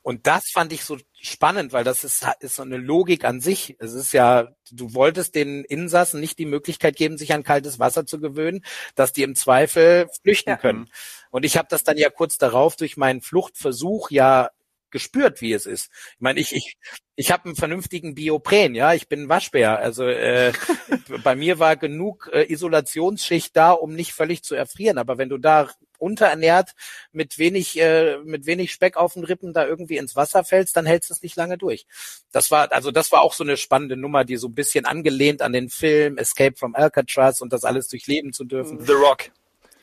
Und 0.03 0.25
das 0.25 0.49
fand 0.49 0.73
ich 0.73 0.83
so 0.83 0.97
spannend, 1.13 1.73
weil 1.73 1.83
das 1.83 2.03
ist, 2.03 2.25
ist 2.39 2.55
so 2.55 2.63
eine 2.63 2.77
Logik 2.77 3.23
an 3.23 3.39
sich. 3.39 3.75
Es 3.79 3.93
ist 3.93 4.13
ja, 4.13 4.49
du 4.71 4.95
wolltest 4.95 5.35
den 5.35 5.63
Insassen 5.63 6.19
nicht 6.19 6.39
die 6.39 6.45
Möglichkeit 6.45 6.95
geben, 6.95 7.17
sich 7.17 7.33
an 7.33 7.43
kaltes 7.43 7.77
Wasser 7.77 8.05
zu 8.05 8.19
gewöhnen, 8.19 8.65
dass 8.95 9.13
die 9.13 9.23
im 9.23 9.35
Zweifel 9.35 10.07
flüchten 10.23 10.51
ja. 10.51 10.57
können. 10.57 10.89
Und 11.29 11.45
ich 11.45 11.57
habe 11.57 11.67
das 11.69 11.83
dann 11.83 11.97
ja 11.97 12.09
kurz 12.09 12.37
darauf 12.37 12.75
durch 12.75 12.97
meinen 12.97 13.21
Fluchtversuch 13.21 14.09
ja 14.09 14.49
gespürt, 14.89 15.41
wie 15.41 15.53
es 15.53 15.65
ist. 15.65 15.89
Ich 16.15 16.21
meine, 16.21 16.39
ich 16.39 16.53
ich 16.53 16.77
ich 17.15 17.31
habe 17.31 17.45
einen 17.45 17.55
vernünftigen 17.55 18.15
Biopren, 18.15 18.75
ja, 18.75 18.93
ich 18.93 19.07
bin 19.07 19.23
ein 19.23 19.29
Waschbär. 19.29 19.79
Also 19.79 20.05
äh, 20.05 20.51
bei 21.23 21.35
mir 21.35 21.59
war 21.59 21.77
genug 21.77 22.29
äh, 22.33 22.51
Isolationsschicht 22.51 23.55
da, 23.55 23.71
um 23.71 23.93
nicht 23.93 24.13
völlig 24.13 24.43
zu 24.43 24.55
erfrieren. 24.55 24.97
Aber 24.97 25.17
wenn 25.17 25.29
du 25.29 25.37
da 25.37 25.69
unterernährt 26.01 26.73
mit 27.11 27.37
wenig 27.37 27.79
äh, 27.79 28.17
mit 28.23 28.45
wenig 28.45 28.71
Speck 28.71 28.97
auf 28.97 29.13
den 29.13 29.23
Rippen 29.23 29.53
da 29.53 29.65
irgendwie 29.65 29.97
ins 29.97 30.15
Wasser 30.15 30.43
fällst, 30.43 30.75
dann 30.75 30.85
hältst 30.85 31.09
du 31.09 31.13
es 31.13 31.21
nicht 31.21 31.35
lange 31.35 31.57
durch. 31.57 31.85
Das 32.31 32.51
war 32.51 32.71
also 32.71 32.91
das 32.91 33.11
war 33.11 33.21
auch 33.21 33.33
so 33.33 33.43
eine 33.43 33.57
spannende 33.57 33.97
Nummer, 33.97 34.25
die 34.25 34.37
so 34.37 34.47
ein 34.47 34.55
bisschen 34.55 34.85
angelehnt 34.85 35.41
an 35.41 35.53
den 35.53 35.69
Film 35.69 36.17
Escape 36.17 36.57
from 36.57 36.75
Alcatraz 36.75 37.41
und 37.41 37.53
das 37.53 37.63
alles 37.63 37.87
durchleben 37.87 38.33
zu 38.33 38.43
dürfen. 38.43 38.83
The 38.85 38.93
Rock. 38.93 39.31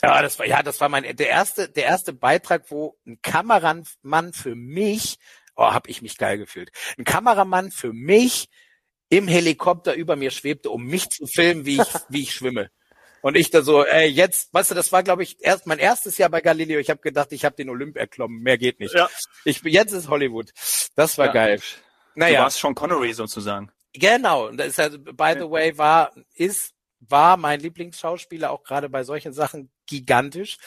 Ja, 0.03 0.23
das 0.23 0.39
war, 0.39 0.47
ja, 0.47 0.63
das 0.63 0.81
war 0.81 0.89
mein, 0.89 1.17
der 1.17 1.29
erste, 1.29 1.69
der 1.69 1.85
erste 1.85 2.13
Beitrag, 2.13 2.71
wo 2.71 2.97
ein 3.05 3.21
Kameramann 3.21 4.33
für 4.33 4.55
mich, 4.55 5.19
oh, 5.57 5.73
hab 5.73 5.89
ich 5.89 6.03
mich 6.03 6.19
geil 6.19 6.39
gefühlt. 6.39 6.71
Ein 6.97 7.05
Kameramann 7.05 7.73
für 7.73 7.93
mich 7.93 8.49
im 9.09 9.27
Helikopter 9.27 9.95
über 9.95 10.17
mir 10.17 10.31
schwebte, 10.31 10.71
um 10.71 10.85
mich 10.85 11.11
zu 11.11 11.27
filmen, 11.27 11.65
wie 11.67 11.81
ich, 11.81 11.89
wie 12.09 12.23
ich 12.23 12.33
schwimme. 12.33 12.71
Und 13.23 13.37
ich 13.37 13.51
da 13.51 13.63
so, 13.63 13.85
ey, 13.85 14.09
jetzt, 14.09 14.53
weißt 14.55 14.71
du, 14.71 14.75
das 14.75 14.93
war, 14.93 15.03
glaube 15.03 15.23
ich, 15.23 15.37
erst 15.41 15.67
mein 15.67 15.79
erstes 15.79 16.19
Jahr 16.19 16.31
bei 16.31 16.41
Galileo. 16.41 16.79
Ich 16.79 16.91
habe 16.91 17.01
gedacht, 17.01 17.33
ich 17.33 17.45
habe 17.45 17.57
den 17.57 17.71
Olymp 17.71 17.97
erklommen, 17.97 18.43
mehr 18.43 18.59
geht 18.59 18.81
nicht. 18.81 18.95
Ja. 18.95 19.09
Ich, 19.45 19.63
jetzt 19.63 19.93
ist 19.93 20.09
Hollywood. 20.09 20.53
Das 20.95 21.19
war 21.19 21.27
ja. 21.27 21.33
geil. 21.33 21.61
Naja. 22.15 22.39
Du 22.39 22.45
warst 22.45 22.61
schon 22.61 22.75
Connery 22.75 23.13
sozusagen. 23.13 23.71
Genau. 23.93 24.49
Und 24.49 24.59
das 24.59 24.69
ist 24.69 24.81
also, 24.81 24.99
by 24.99 25.35
the 25.39 25.51
way, 25.51 25.77
war, 25.77 26.13
ist 26.35 26.75
war 27.01 27.37
mein 27.37 27.61
Lieblingsschauspieler 27.61 28.51
auch 28.51 28.65
gerade 28.65 28.89
bei 28.89 29.05
solchen 29.05 29.33
Sachen 29.33 29.71
gigantisch. 29.87 30.59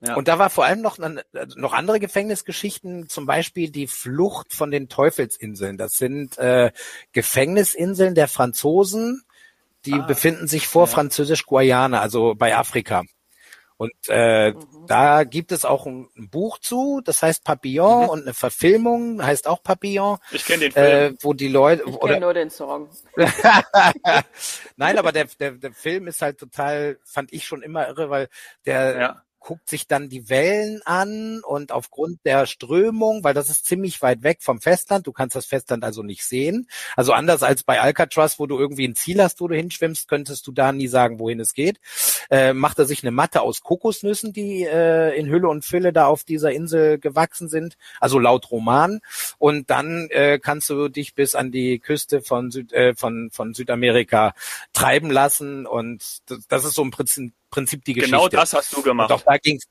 Ja. 0.00 0.14
Und 0.14 0.28
da 0.28 0.38
war 0.38 0.50
vor 0.50 0.64
allem 0.64 0.82
noch, 0.82 0.98
noch 0.98 1.72
andere 1.72 2.00
Gefängnisgeschichten, 2.00 3.08
zum 3.08 3.26
Beispiel 3.26 3.70
die 3.70 3.86
Flucht 3.86 4.52
von 4.52 4.70
den 4.70 4.88
Teufelsinseln. 4.88 5.78
Das 5.78 5.94
sind 5.94 6.36
äh, 6.38 6.70
Gefängnisinseln 7.12 8.14
der 8.14 8.28
Franzosen, 8.28 9.22
die 9.86 9.94
ah, 9.94 10.06
befinden 10.06 10.46
sich 10.46 10.66
vor 10.68 10.86
ja. 10.86 10.92
Französisch-Guayana, 10.92 12.00
also 12.00 12.34
bei 12.34 12.56
Afrika. 12.56 13.04
Und 13.78 13.92
äh, 14.08 14.52
mhm. 14.52 14.86
da 14.86 15.24
gibt 15.24 15.52
es 15.52 15.66
auch 15.66 15.84
ein, 15.84 16.08
ein, 16.16 16.30
Buch 16.30 16.58
zu, 16.58 17.02
das 17.04 17.22
heißt 17.22 17.44
Papillon 17.44 18.04
mhm. 18.04 18.08
und 18.08 18.22
eine 18.22 18.32
Verfilmung 18.32 19.22
heißt 19.22 19.46
auch 19.46 19.62
Papillon. 19.62 20.18
Ich 20.32 20.46
kenne 20.46 20.60
den 20.60 20.72
Film. 20.72 21.14
Äh, 21.14 21.16
wo 21.20 21.34
die 21.34 21.48
Leute 21.48 21.84
ich 21.86 22.00
kenne 22.00 22.20
nur 22.20 22.32
den 22.32 22.48
Song. 22.48 22.88
Nein, 24.76 24.98
aber 24.98 25.12
der, 25.12 25.26
der 25.38 25.52
der 25.52 25.72
Film 25.72 26.06
ist 26.06 26.22
halt 26.22 26.38
total, 26.38 26.98
fand 27.04 27.34
ich 27.34 27.44
schon 27.44 27.62
immer 27.62 27.86
irre, 27.88 28.08
weil 28.08 28.28
der 28.64 28.98
ja 28.98 29.22
guckt 29.46 29.68
sich 29.68 29.86
dann 29.86 30.08
die 30.08 30.28
Wellen 30.28 30.82
an 30.84 31.40
und 31.46 31.70
aufgrund 31.70 32.18
der 32.24 32.46
Strömung, 32.46 33.22
weil 33.22 33.32
das 33.32 33.48
ist 33.48 33.64
ziemlich 33.64 34.02
weit 34.02 34.24
weg 34.24 34.38
vom 34.40 34.60
Festland, 34.60 35.06
du 35.06 35.12
kannst 35.12 35.36
das 35.36 35.46
Festland 35.46 35.84
also 35.84 36.02
nicht 36.02 36.24
sehen. 36.24 36.68
Also 36.96 37.12
anders 37.12 37.44
als 37.44 37.62
bei 37.62 37.80
Alcatraz, 37.80 38.40
wo 38.40 38.46
du 38.46 38.58
irgendwie 38.58 38.88
ein 38.88 38.96
Ziel 38.96 39.22
hast, 39.22 39.40
wo 39.40 39.46
du 39.46 39.54
hinschwimmst, 39.54 40.08
könntest 40.08 40.48
du 40.48 40.52
da 40.52 40.72
nie 40.72 40.88
sagen, 40.88 41.20
wohin 41.20 41.38
es 41.38 41.54
geht. 41.54 41.78
Äh, 42.28 42.54
macht 42.54 42.80
er 42.80 42.86
sich 42.86 43.04
eine 43.04 43.12
Matte 43.12 43.40
aus 43.42 43.60
Kokosnüssen, 43.62 44.32
die 44.32 44.64
äh, 44.64 45.16
in 45.16 45.28
Hülle 45.28 45.48
und 45.48 45.64
Fülle 45.64 45.92
da 45.92 46.06
auf 46.06 46.24
dieser 46.24 46.50
Insel 46.50 46.98
gewachsen 46.98 47.48
sind, 47.48 47.76
also 48.00 48.18
laut 48.18 48.50
Roman. 48.50 48.98
Und 49.38 49.70
dann 49.70 50.08
äh, 50.10 50.40
kannst 50.40 50.68
du 50.70 50.88
dich 50.88 51.14
bis 51.14 51.36
an 51.36 51.52
die 51.52 51.78
Küste 51.78 52.20
von, 52.20 52.50
Süd, 52.50 52.72
äh, 52.72 52.96
von, 52.96 53.30
von 53.30 53.54
Südamerika 53.54 54.34
treiben 54.72 55.08
lassen. 55.12 55.66
Und 55.66 56.02
das, 56.26 56.40
das 56.48 56.64
ist 56.64 56.74
so 56.74 56.82
im 56.82 56.90
Prinzip 56.90 57.32
Prinzip 57.50 57.84
die 57.84 57.94
genau 57.94 58.24
Geschichte. 58.24 58.30
Genau 58.30 58.40
das 58.42 58.52
hast 58.52 58.76
du 58.76 58.82
gemacht. 58.82 59.10
Und 59.10 59.16
auch 59.16 59.22
da 59.22 59.38
ging's 59.38 59.64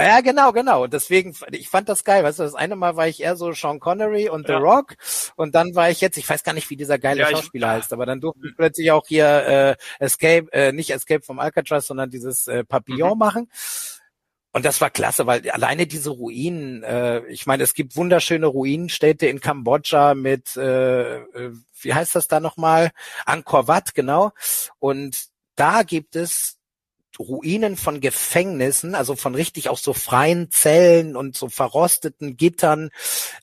ja, 0.00 0.20
genau, 0.20 0.52
genau. 0.52 0.84
Und 0.84 0.92
deswegen, 0.92 1.34
ich 1.50 1.68
fand 1.68 1.88
das 1.88 2.04
geil. 2.04 2.22
Weißt 2.22 2.38
du, 2.38 2.44
das 2.44 2.54
eine 2.54 2.76
Mal 2.76 2.94
war 2.94 3.08
ich 3.08 3.20
eher 3.20 3.34
so 3.34 3.52
Sean 3.52 3.80
Connery 3.80 4.28
und 4.28 4.46
The 4.46 4.52
ja. 4.52 4.58
Rock. 4.58 4.94
Und 5.34 5.56
dann 5.56 5.74
war 5.74 5.90
ich 5.90 6.00
jetzt, 6.00 6.16
ich 6.16 6.28
weiß 6.28 6.44
gar 6.44 6.52
nicht, 6.52 6.70
wie 6.70 6.76
dieser 6.76 7.00
geile 7.00 7.22
ja, 7.22 7.30
Schauspieler 7.30 7.66
ich, 7.66 7.82
heißt, 7.82 7.92
aber 7.92 8.06
dann 8.06 8.20
durfte 8.20 8.46
ich 8.46 8.56
plötzlich 8.56 8.92
auch 8.92 9.08
hier 9.08 9.26
äh, 9.26 9.76
Escape, 9.98 10.52
äh, 10.52 10.72
nicht 10.72 10.90
Escape 10.90 11.22
vom 11.24 11.40
Alcatraz, 11.40 11.88
sondern 11.88 12.10
dieses 12.10 12.46
äh, 12.46 12.62
Papillon 12.62 13.14
mhm. 13.14 13.18
machen. 13.18 13.50
Und 14.52 14.64
das 14.64 14.80
war 14.80 14.90
klasse, 14.90 15.26
weil 15.26 15.50
alleine 15.50 15.88
diese 15.88 16.10
Ruinen, 16.10 16.84
äh, 16.84 17.26
ich 17.26 17.46
meine, 17.46 17.64
es 17.64 17.74
gibt 17.74 17.96
wunderschöne 17.96 18.46
Ruinenstädte 18.46 19.26
in 19.26 19.40
Kambodscha 19.40 20.14
mit, 20.14 20.56
äh, 20.56 21.16
äh, 21.18 21.52
wie 21.80 21.94
heißt 21.94 22.14
das 22.14 22.28
da 22.28 22.38
nochmal? 22.38 22.92
Angkor 23.26 23.66
Wat, 23.66 23.94
genau. 23.94 24.30
Und 24.78 25.26
da 25.56 25.82
gibt 25.82 26.14
es 26.14 26.57
Ruinen 27.18 27.76
von 27.76 28.00
Gefängnissen, 28.00 28.94
also 28.94 29.16
von 29.16 29.34
richtig 29.34 29.68
auch 29.68 29.78
so 29.78 29.92
freien 29.92 30.50
Zellen 30.50 31.16
und 31.16 31.36
so 31.36 31.48
verrosteten 31.48 32.36
Gittern, 32.36 32.90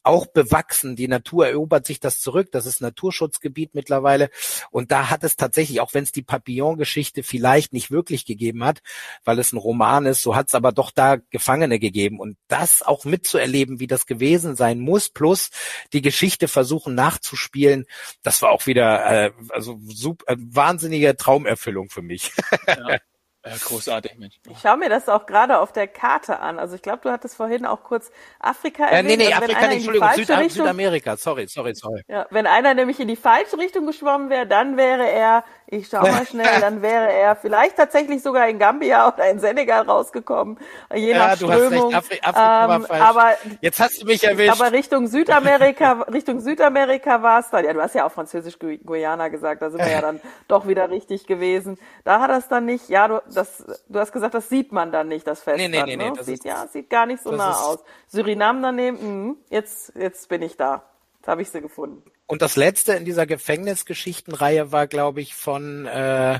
auch 0.03 0.27
bewachsen. 0.27 0.96
Die 0.96 1.08
Natur 1.08 1.48
erobert 1.48 1.86
sich 1.86 2.00
das 2.00 2.20
zurück. 2.20 2.50
Das 2.51 2.65
ist 2.65 2.82
Naturschutzgebiet 2.82 3.75
mittlerweile. 3.75 4.29
Und 4.72 4.91
da 4.91 5.10
hat 5.10 5.24
es 5.24 5.36
tatsächlich, 5.36 5.82
auch 5.82 5.94
wenn 5.94 6.03
es 6.03 6.12
die 6.12 6.22
Papillon-Geschichte 6.22 7.24
vielleicht 7.24 7.74
nicht 7.74 7.91
wirklich 7.91 8.25
gegeben 8.25 8.63
hat, 8.63 8.82
weil 9.24 9.39
es 9.39 9.51
ein 9.51 9.58
Roman 9.58 10.05
ist, 10.05 10.22
so 10.22 10.36
hat 10.36 10.48
es 10.48 10.55
aber 10.55 10.72
doch 10.72 10.91
da 10.91 11.17
Gefangene 11.29 11.79
gegeben. 11.79 12.20
Und 12.20 12.38
das 12.48 12.82
auch 12.82 13.05
mitzuerleben, 13.05 13.79
wie 13.79 13.88
das 13.88 14.05
gewesen 14.05 14.55
sein 14.55 14.79
muss, 14.79 15.10
plus 15.10 15.50
die 15.94 16.01
Geschichte 16.01 16.48
versuchen 16.48 16.96
nachzuspielen, 16.96 17.86
das 18.24 18.41
war 18.41 18.51
auch 18.51 18.65
wieder 18.65 19.25
äh, 19.25 19.32
also 19.50 19.79
super, 19.86 20.32
äh, 20.32 20.38
wahnsinnige 20.39 21.15
Traumerfüllung 21.17 21.89
für 21.89 22.01
mich. 22.01 22.32
Ja. 22.67 23.00
Ja, 23.46 23.54
großartig, 23.64 24.18
Mensch. 24.18 24.40
Ich 24.50 24.60
schaue 24.60 24.78
mir 24.78 24.90
das 24.90 25.08
auch 25.08 25.28
gerade 25.28 25.60
auf 25.60 25.72
der 25.72 25.88
Karte 25.88 26.40
an. 26.40 26.58
Also 26.58 26.75
ich 26.75 26.82
glaube, 26.82 27.00
du 27.04 27.12
hattest 27.12 27.36
vorhin 27.36 27.66
auch 27.68 27.84
kurz 27.84 28.12
Afrika 28.40 28.86
erwähnt. 28.86 29.12
Äh, 29.12 29.18
nee, 29.18 29.24
nee, 29.24 29.34
also 29.34 29.44
Afrika, 29.44 29.68
nicht, 29.68 29.75
Entschuldigung, 29.75 30.10
Süd 30.16 30.30
Richtung, 30.32 30.50
Südamerika, 30.50 31.16
sorry, 31.16 31.48
sorry, 31.48 31.75
sorry. 31.75 32.02
Ja, 32.08 32.25
wenn 32.32 32.48
einer 32.48 32.74
nämlich 32.74 33.00
in 33.00 33.08
die 33.08 33.16
falsche 33.16 33.60
Richtung 33.60 33.86
geschwommen 33.86 34.32
wäre, 34.32 34.48
dann 34.48 34.78
wäre 34.78 35.08
er 35.08 35.44
ich 35.68 35.88
schau 35.88 36.02
mal 36.02 36.26
schnell, 36.28 36.60
dann 36.62 36.84
wäre 36.84 37.12
er 37.12 37.36
vielleicht 37.36 37.78
tatsächlich 37.78 38.22
sogar 38.22 38.48
in 38.48 38.60
Gambia 38.60 39.08
oder 39.08 39.28
in 39.30 39.40
Senegal 39.40 39.84
rausgekommen, 39.84 40.60
je 40.94 41.12
ja, 41.12 41.18
nach 41.18 41.36
Strömung. 41.36 41.94
Hast 41.94 42.12
recht. 42.12 42.24
Afri 42.24 42.40
Afrika 42.40 42.64
ähm, 42.64 42.70
war 42.70 42.82
falsch. 42.82 43.02
Aber, 43.02 43.34
Jetzt 43.62 43.80
hast 43.80 44.02
du 44.02 44.06
mich 44.06 44.24
erwischt. 44.24 44.62
Aber 44.62 44.72
Richtung 44.72 45.08
Südamerika, 45.08 45.92
Richtung 46.14 46.40
Südamerika 46.40 47.24
war 47.24 47.40
es 47.40 47.50
dann. 47.50 47.66
Ja, 47.66 47.74
du 47.74 47.82
hast 47.82 47.96
ja 47.96 48.06
auch 48.06 48.12
Französisch 48.12 48.60
Guyana 48.60 49.30
gesagt, 49.30 49.64
da 49.64 49.72
sind 49.72 49.80
wir 49.84 49.92
ja 49.92 50.02
dann 50.02 50.22
doch 50.48 50.68
wieder 50.68 50.92
richtig 50.92 51.26
gewesen. 51.26 51.80
Da 52.04 52.20
hat 52.20 52.30
er 52.30 52.38
es 52.38 52.48
dann 52.48 52.66
nicht, 52.66 52.88
ja, 52.90 53.08
du, 53.08 53.24
das, 53.34 53.66
du 53.90 54.00
hast 54.00 54.12
gesagt, 54.12 54.36
das 54.36 54.50
sieht 54.50 54.72
man 54.72 54.92
dann 54.92 55.08
nicht, 55.08 55.26
das 55.26 55.42
Festland. 55.42 55.72
Nee, 55.72 55.80
nee, 55.80 55.96
nee, 55.96 55.98
nee, 55.98 56.10
ne? 56.10 56.16
das 56.16 56.28
sieht, 56.28 56.40
ist, 56.40 56.46
ja, 56.46 56.68
sieht 56.68 56.92
gar 56.92 57.08
nicht 57.08 57.24
so 57.24 57.32
nah 57.32 57.56
aus. 57.56 57.84
Surinam 58.08 58.62
daneben, 58.62 59.30
mh, 59.30 59.36
jetzt, 59.50 59.94
jetzt 59.96 60.30
bin 60.30 60.44
ich 60.44 60.58
da. 60.58 60.84
Jetzt 61.18 61.28
habe 61.28 61.42
ich 61.42 61.50
sie 61.50 61.62
gefunden. 61.62 62.04
Und 62.27 62.41
das 62.41 62.55
letzte 62.55 62.94
in 62.94 63.05
dieser 63.05 63.25
Gefängnisgeschichtenreihe 63.25 64.72
war, 64.72 64.88
glaube 64.88 65.22
ich, 65.22 65.36
von 65.36 65.86
äh, 65.86 66.39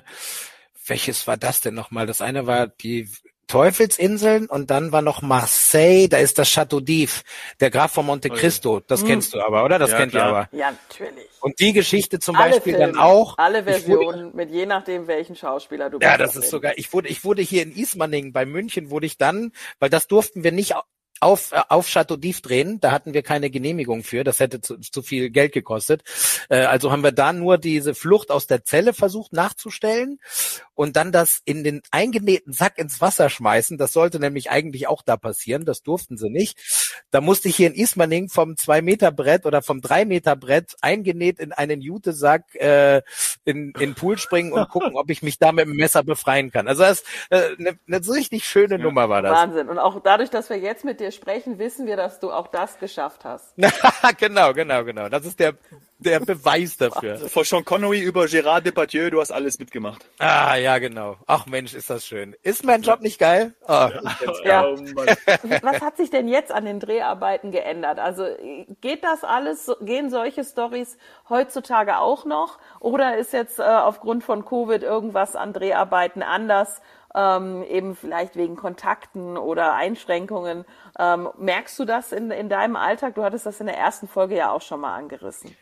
welches 0.88 1.28
war 1.28 1.38
das 1.38 1.62
denn 1.62 1.74
nochmal? 1.74 2.08
Das 2.08 2.22
eine 2.22 2.48
war 2.48 2.68
die 2.68 3.10
Teufelsinseln 3.48 4.48
und 4.48 4.72
dann 4.72 4.92
war 4.92 5.04
noch 5.04 5.22
Marseille, 5.22 6.08
da 6.08 6.18
ist 6.18 6.40
das 6.40 6.50
Chateau 6.50 6.78
d'If, 6.78 7.22
der 7.60 7.70
Graf 7.70 7.94
von 7.94 8.06
Monte 8.06 8.30
oh 8.32 8.36
Cristo. 8.36 8.80
Das 8.80 9.02
hm. 9.02 9.08
kennst 9.08 9.34
du 9.34 9.42
aber, 9.42 9.64
oder? 9.64 9.78
Das 9.78 9.92
ja, 9.92 9.98
kennt 9.98 10.14
klar. 10.14 10.26
ihr 10.26 10.30
aber. 10.30 10.50
Ja, 10.52 10.72
natürlich. 10.72 11.28
Und 11.42 11.60
die 11.60 11.74
Geschichte 11.74 12.20
zum 12.20 12.36
alle 12.36 12.54
Beispiel 12.54 12.74
Filme, 12.74 12.94
dann 12.94 12.98
auch. 12.98 13.38
Alle 13.38 13.64
Versionen, 13.64 14.26
wurde, 14.26 14.36
mit 14.36 14.52
je 14.52 14.66
nachdem, 14.66 15.08
welchen 15.08 15.36
Schauspieler 15.36 15.90
du 15.90 16.00
Ja, 16.00 16.18
das 16.18 16.36
ist 16.36 16.50
sogar, 16.50 16.78
ich 16.78 16.92
wurde, 16.92 17.08
ich 17.10 17.24
wurde 17.24 17.44
hier 17.44 17.62
in 17.62 17.72
Ismaning 17.72 18.34
bei 18.34 18.46
München, 18.46 18.90
wurde 18.90 19.06
ich 19.06 19.18
dann, 19.18 19.52
weil 19.80 19.90
das 19.90 20.08
durften 20.08 20.44
wir 20.44 20.52
nicht 20.52 20.74
auf, 21.20 21.52
äh, 21.52 21.62
auf 21.70 21.88
Chateau 21.88 22.16
d'If 22.16 22.42
drehen. 22.42 22.80
Da 22.80 22.92
hatten 22.92 23.14
wir 23.14 23.24
keine 23.24 23.50
Genehmigung 23.50 24.04
für. 24.04 24.24
Das 24.24 24.40
hätte 24.40 24.62
zu, 24.62 24.78
zu 24.80 25.02
viel 25.02 25.30
Geld 25.30 25.54
gekostet. 25.54 26.04
Äh, 26.50 26.58
also 26.66 26.92
haben 26.92 27.04
wir 27.04 27.12
da 27.12 27.34
nur 27.34 27.58
diese 27.58 27.96
Flucht 27.96 28.32
aus 28.32 28.48
der 28.48 28.64
Zelle 28.64 28.94
versucht 28.94 29.34
nachzustellen 29.34 30.20
und 30.76 30.96
dann 30.98 31.12
das 31.12 31.42
in 31.46 31.64
den 31.64 31.82
eingenähten 31.92 32.54
Sack 32.54 32.78
ins 32.78 33.02
Wasser 33.02 33.30
schmeißen. 33.30 33.78
Das 33.78 33.94
sollte 33.94 34.20
nämlich 34.20 34.52
eigentlich 34.52 34.88
auch 34.88 35.02
da 35.02 35.18
passieren. 35.18 35.66
Das 35.66 35.82
durften 35.82 36.18
sie 36.18 36.30
nicht. 36.30 36.60
Da 37.12 37.22
musste 37.22 37.48
ich 37.48 37.56
hier 37.56 37.68
in 37.68 37.74
Ismaning 37.74 38.30
vom 38.30 38.58
zwei 38.58 38.82
Meter 38.82 39.12
Brett 39.12 39.46
oder 39.46 39.62
vom 39.62 39.82
drei 39.82 40.06
Meter 40.06 40.36
Brett 40.36 40.76
eingenäht 40.82 41.40
in 41.40 41.54
einen 41.54 41.82
Jutesack 41.82 42.54
äh, 42.56 43.02
in, 43.46 43.72
in 43.72 43.74
den 43.74 43.96
Pool 43.96 44.18
springen 44.18 44.52
und 44.52 44.70
gucken, 44.70 44.96
ob 44.96 45.10
ich 45.10 45.24
mich 45.24 45.40
da 45.40 45.52
mit 45.52 45.66
dem 45.66 45.76
Messer 45.76 46.04
befreien 46.04 46.52
kann. 46.52 46.68
Also 46.68 46.84
das 46.84 47.04
äh, 47.30 47.56
eine, 47.58 47.80
eine 47.88 48.08
richtig 48.08 48.46
schöne 48.46 48.78
Nummer 48.78 49.10
war 49.10 49.22
das. 49.22 49.32
Wahnsinn. 49.32 49.70
Und 49.70 49.80
auch 49.80 50.02
dadurch, 50.02 50.30
dass 50.30 50.50
wir 50.50 50.58
jetzt 50.58 50.84
mit 50.84 51.00
dir 51.00 51.12
sprechen, 51.12 51.58
wissen 51.58 51.88
wir, 51.88 51.96
dass 51.96 52.20
du 52.20 52.32
auch 52.32 52.48
das 52.48 52.80
geschafft 52.80 53.24
hast. 53.24 53.56
genau, 54.18 54.54
genau, 54.54 54.84
genau. 54.84 55.10
Das 55.10 55.26
ist 55.26 55.40
der, 55.40 55.56
der 55.98 56.20
Beweis 56.20 56.78
dafür. 56.78 57.06
Also 57.16 57.30
von 57.30 57.44
Sean 57.44 57.64
Connery 57.64 58.02
über 58.02 58.24
Gérard 58.26 58.62
Depardieu, 58.62 59.10
du 59.10 59.22
hast 59.22 59.32
alles 59.32 59.60
mitgemacht. 59.60 60.10
Ah, 60.20 60.56
ja, 60.56 60.80
genau. 60.80 61.18
Ach 61.28 61.46
Mensch, 61.46 61.74
ist 61.74 61.90
das 61.90 62.06
schön. 62.06 62.36
Ist 62.42 62.66
mein 62.66 62.82
Job 62.82 63.02
nicht 63.02 63.20
geil? 63.20 63.54
Oh, 63.68 63.90
ja. 64.44 64.66
Oh 64.66 64.76
Was 65.62 65.82
hat 65.82 65.98
sich 65.98 66.10
denn 66.10 66.28
jetzt 66.28 66.52
an 66.52 66.66
den 66.66 66.80
Dreharbeiten 66.80 67.52
geändert? 67.52 68.00
Also 68.00 68.28
geht 68.82 69.04
das 69.04 69.24
alles, 69.24 69.72
gehen 69.82 70.10
solche 70.10 70.44
Stories 70.44 70.98
heutzutage 71.30 72.00
auch 72.00 72.26
noch? 72.26 72.60
Oder 72.80 73.18
ist 73.18 73.32
jetzt 73.34 73.60
äh, 73.60 73.64
aufgrund 73.64 74.24
von 74.24 74.44
Covid 74.44 74.84
irgendwas 74.84 75.36
an 75.36 75.54
Dreharbeiten 75.54 76.24
anders? 76.24 76.82
ähm, 77.16 77.64
eben 77.64 77.96
vielleicht 77.96 78.36
wegen 78.36 78.56
Kontakten 78.56 79.38
oder 79.38 79.74
Einschränkungen. 79.74 80.66
Ähm, 81.00 81.30
merkst 81.38 81.80
du 81.80 81.86
das 81.86 82.12
in, 82.12 82.30
in 82.30 82.50
deinem 82.50 82.76
Alltag? 82.76 83.16
Du 83.16 83.24
hattest 83.24 83.46
das 83.46 83.60
in 83.62 83.68
der 83.68 83.78
ersten 83.78 84.08
Folge 84.08 84.36
ja 84.36 84.52
auch 84.52 84.62
schon 84.62 84.82
mal 84.82 84.96
angerissen. 84.96 85.56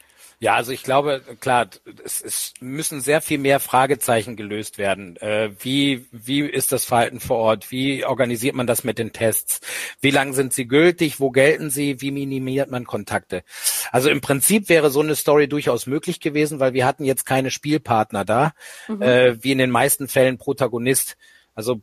Ja, 0.44 0.56
also 0.56 0.74
ich 0.74 0.84
glaube, 0.84 1.22
klar, 1.40 1.70
es, 2.04 2.20
es 2.20 2.54
müssen 2.60 3.00
sehr 3.00 3.22
viel 3.22 3.38
mehr 3.38 3.62
Fragezeichen 3.62 4.36
gelöst 4.36 4.78
werden. 4.78 5.16
Äh, 5.22 5.52
wie, 5.62 6.06
wie 6.12 6.42
ist 6.42 6.74
das 6.74 6.84
Verhalten 6.84 7.22
vor 7.22 7.38
Ort? 7.38 7.72
Wie 7.72 8.04
organisiert 8.04 8.54
man 8.54 8.68
das 8.68 8.84
mit 8.84 9.00
den 9.00 9.14
Tests? 9.14 9.62
Wie 10.02 10.12
lang 10.12 10.34
sind 10.34 10.52
sie 10.52 10.68
gültig? 10.68 11.22
Wo 11.22 11.32
gelten 11.32 11.70
sie? 11.70 12.02
Wie 12.02 12.12
minimiert 12.12 12.70
man 12.70 12.84
Kontakte? 12.84 13.46
Also 13.94 14.10
im 14.10 14.20
Prinzip 14.20 14.68
wäre 14.68 14.90
so 14.90 15.00
eine 15.00 15.16
Story 15.16 15.48
durchaus 15.48 15.88
möglich 15.88 16.20
gewesen, 16.20 16.60
weil 16.60 16.74
wir 16.74 16.86
hatten 16.86 17.06
jetzt 17.06 17.26
keine 17.26 17.50
Spielpartner 17.50 18.26
da, 18.26 18.52
mhm. 18.90 19.02
äh, 19.02 19.42
wie 19.42 19.54
in 19.54 19.60
den 19.60 19.72
meisten 19.72 20.10
Fällen 20.10 20.38
Protagonist. 20.38 21.16
Also 21.56 21.80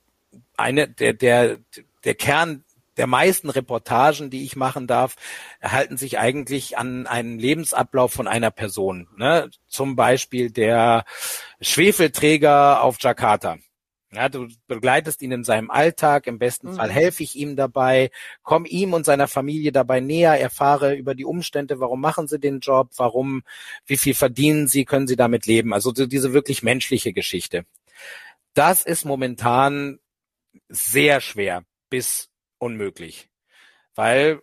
eine 0.58 0.86
der 0.86 1.14
der 1.14 1.56
der 2.04 2.14
Kern 2.14 2.62
der 3.00 3.06
meisten 3.06 3.48
Reportagen, 3.48 4.28
die 4.28 4.44
ich 4.44 4.56
machen 4.56 4.86
darf, 4.86 5.16
halten 5.62 5.96
sich 5.96 6.18
eigentlich 6.18 6.76
an 6.76 7.06
einen 7.06 7.38
Lebensablauf 7.38 8.12
von 8.12 8.28
einer 8.28 8.50
Person. 8.50 9.08
Ne? 9.16 9.48
Zum 9.68 9.96
Beispiel 9.96 10.50
der 10.50 11.06
Schwefelträger 11.62 12.82
auf 12.82 12.98
Jakarta. 13.00 13.56
Ja, 14.12 14.28
du 14.28 14.48
begleitest 14.66 15.22
ihn 15.22 15.32
in 15.32 15.44
seinem 15.44 15.70
Alltag, 15.70 16.26
im 16.26 16.38
besten 16.38 16.72
mhm. 16.72 16.74
Fall 16.74 16.90
helfe 16.90 17.22
ich 17.22 17.36
ihm 17.36 17.56
dabei, 17.56 18.10
komm 18.42 18.66
ihm 18.66 18.92
und 18.92 19.06
seiner 19.06 19.28
Familie 19.28 19.72
dabei 19.72 20.00
näher, 20.00 20.38
erfahre 20.38 20.94
über 20.94 21.14
die 21.14 21.24
Umstände, 21.24 21.80
warum 21.80 22.02
machen 22.02 22.28
sie 22.28 22.38
den 22.38 22.60
Job, 22.60 22.90
warum, 22.98 23.44
wie 23.86 23.96
viel 23.96 24.14
verdienen 24.14 24.68
sie, 24.68 24.84
können 24.84 25.06
sie 25.06 25.16
damit 25.16 25.46
leben. 25.46 25.72
Also 25.72 25.90
diese 25.90 26.34
wirklich 26.34 26.62
menschliche 26.62 27.14
Geschichte. 27.14 27.64
Das 28.52 28.82
ist 28.82 29.06
momentan 29.06 30.00
sehr 30.68 31.22
schwer 31.22 31.64
bis 31.88 32.29
unmöglich, 32.60 33.28
weil 33.96 34.40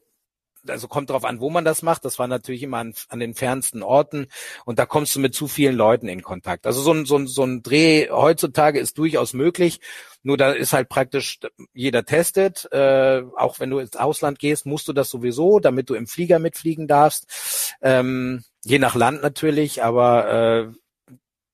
also 0.69 0.87
kommt 0.87 1.09
drauf 1.09 1.25
an, 1.25 1.39
wo 1.39 1.49
man 1.49 1.65
das 1.65 1.81
macht. 1.81 2.05
Das 2.05 2.19
war 2.19 2.27
natürlich 2.27 2.63
immer 2.63 2.77
an, 2.77 2.93
an 3.09 3.19
den 3.19 3.33
fernsten 3.33 3.83
Orten 3.83 4.27
und 4.65 4.79
da 4.79 4.85
kommst 4.85 5.15
du 5.15 5.19
mit 5.19 5.33
zu 5.33 5.47
vielen 5.47 5.75
Leuten 5.75 6.07
in 6.07 6.21
Kontakt. 6.21 6.65
Also 6.65 6.81
so 6.81 6.91
ein, 6.91 7.05
so 7.05 7.17
ein, 7.17 7.27
so 7.27 7.43
ein 7.43 7.63
Dreh 7.63 8.09
heutzutage 8.09 8.79
ist 8.79 8.97
durchaus 8.97 9.33
möglich. 9.33 9.79
Nur 10.23 10.37
da 10.37 10.51
ist 10.51 10.73
halt 10.73 10.89
praktisch, 10.89 11.39
jeder 11.73 12.05
testet. 12.05 12.67
Äh, 12.71 13.23
auch 13.35 13.59
wenn 13.59 13.69
du 13.69 13.79
ins 13.79 13.95
Ausland 13.95 14.39
gehst, 14.39 14.65
musst 14.65 14.87
du 14.87 14.93
das 14.93 15.09
sowieso, 15.09 15.59
damit 15.59 15.89
du 15.89 15.93
im 15.93 16.07
Flieger 16.07 16.39
mitfliegen 16.39 16.87
darfst. 16.87 17.75
Ähm, 17.81 18.43
je 18.63 18.79
nach 18.79 18.95
Land 18.95 19.21
natürlich, 19.21 19.83
aber 19.83 20.71
äh, 20.73 20.77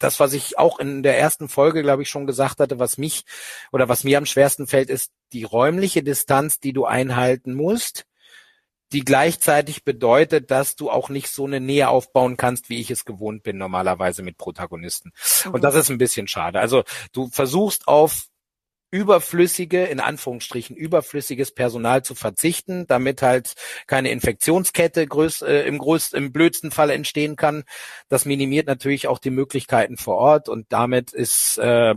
das, 0.03 0.19
was 0.19 0.33
ich 0.33 0.57
auch 0.59 0.79
in 0.79 1.01
der 1.03 1.17
ersten 1.17 1.49
Folge, 1.49 1.81
glaube 1.81 2.03
ich, 2.03 2.09
schon 2.09 2.27
gesagt 2.27 2.59
hatte, 2.59 2.79
was 2.79 2.97
mich 2.97 3.23
oder 3.71 3.87
was 3.89 4.03
mir 4.03 4.17
am 4.17 4.25
schwersten 4.25 4.67
fällt, 4.67 4.89
ist 4.89 5.11
die 5.31 5.43
räumliche 5.43 6.03
Distanz, 6.03 6.59
die 6.59 6.73
du 6.73 6.85
einhalten 6.85 7.53
musst, 7.53 8.05
die 8.91 9.05
gleichzeitig 9.05 9.83
bedeutet, 9.83 10.51
dass 10.51 10.75
du 10.75 10.91
auch 10.91 11.09
nicht 11.09 11.29
so 11.29 11.45
eine 11.45 11.59
Nähe 11.59 11.89
aufbauen 11.89 12.37
kannst, 12.37 12.69
wie 12.69 12.79
ich 12.79 12.91
es 12.91 13.05
gewohnt 13.05 13.43
bin 13.43 13.57
normalerweise 13.57 14.21
mit 14.21 14.37
Protagonisten. 14.37 15.11
Mhm. 15.45 15.53
Und 15.53 15.63
das 15.63 15.75
ist 15.75 15.89
ein 15.89 15.97
bisschen 15.97 16.27
schade. 16.27 16.59
Also 16.59 16.83
du 17.11 17.29
versuchst 17.29 17.87
auf 17.87 18.27
überflüssige, 18.93 19.85
in 19.85 19.99
Anführungsstrichen 19.99 20.75
überflüssiges 20.75 21.51
Personal 21.51 22.03
zu 22.03 22.13
verzichten, 22.13 22.85
damit 22.85 23.23
halt 23.23 23.55
keine 23.87 24.11
Infektionskette 24.11 25.07
größ, 25.07 25.41
äh, 25.41 25.61
im, 25.61 25.79
größten, 25.79 26.15
im 26.15 26.31
blödsten 26.31 26.69
Fall 26.69 26.91
entstehen 26.91 27.35
kann. 27.35 27.63
Das 28.07 28.25
minimiert 28.25 28.67
natürlich 28.67 29.07
auch 29.07 29.17
die 29.17 29.31
Möglichkeiten 29.31 29.97
vor 29.97 30.17
Ort 30.17 30.47
und 30.47 30.67
damit 30.69 31.11
ist, 31.11 31.57
äh, 31.57 31.95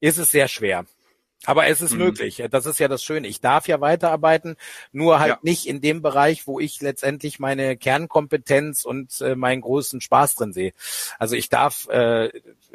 ist 0.00 0.18
es 0.18 0.30
sehr 0.30 0.48
schwer. 0.48 0.84
Aber 1.44 1.68
es 1.68 1.80
ist 1.80 1.92
mhm. 1.92 1.98
möglich. 1.98 2.42
Das 2.50 2.66
ist 2.66 2.80
ja 2.80 2.88
das 2.88 3.02
Schöne. 3.02 3.28
Ich 3.28 3.40
darf 3.40 3.68
ja 3.68 3.80
weiterarbeiten, 3.80 4.56
nur 4.90 5.20
halt 5.20 5.30
ja. 5.30 5.38
nicht 5.42 5.66
in 5.66 5.80
dem 5.80 6.02
Bereich, 6.02 6.46
wo 6.48 6.58
ich 6.58 6.80
letztendlich 6.80 7.38
meine 7.38 7.76
Kernkompetenz 7.76 8.84
und 8.84 9.20
äh, 9.20 9.36
meinen 9.36 9.60
großen 9.60 10.00
Spaß 10.00 10.34
drin 10.34 10.52
sehe. 10.52 10.72
Also 11.18 11.36
ich 11.36 11.48
darf 11.48 11.88
äh, 11.88 12.30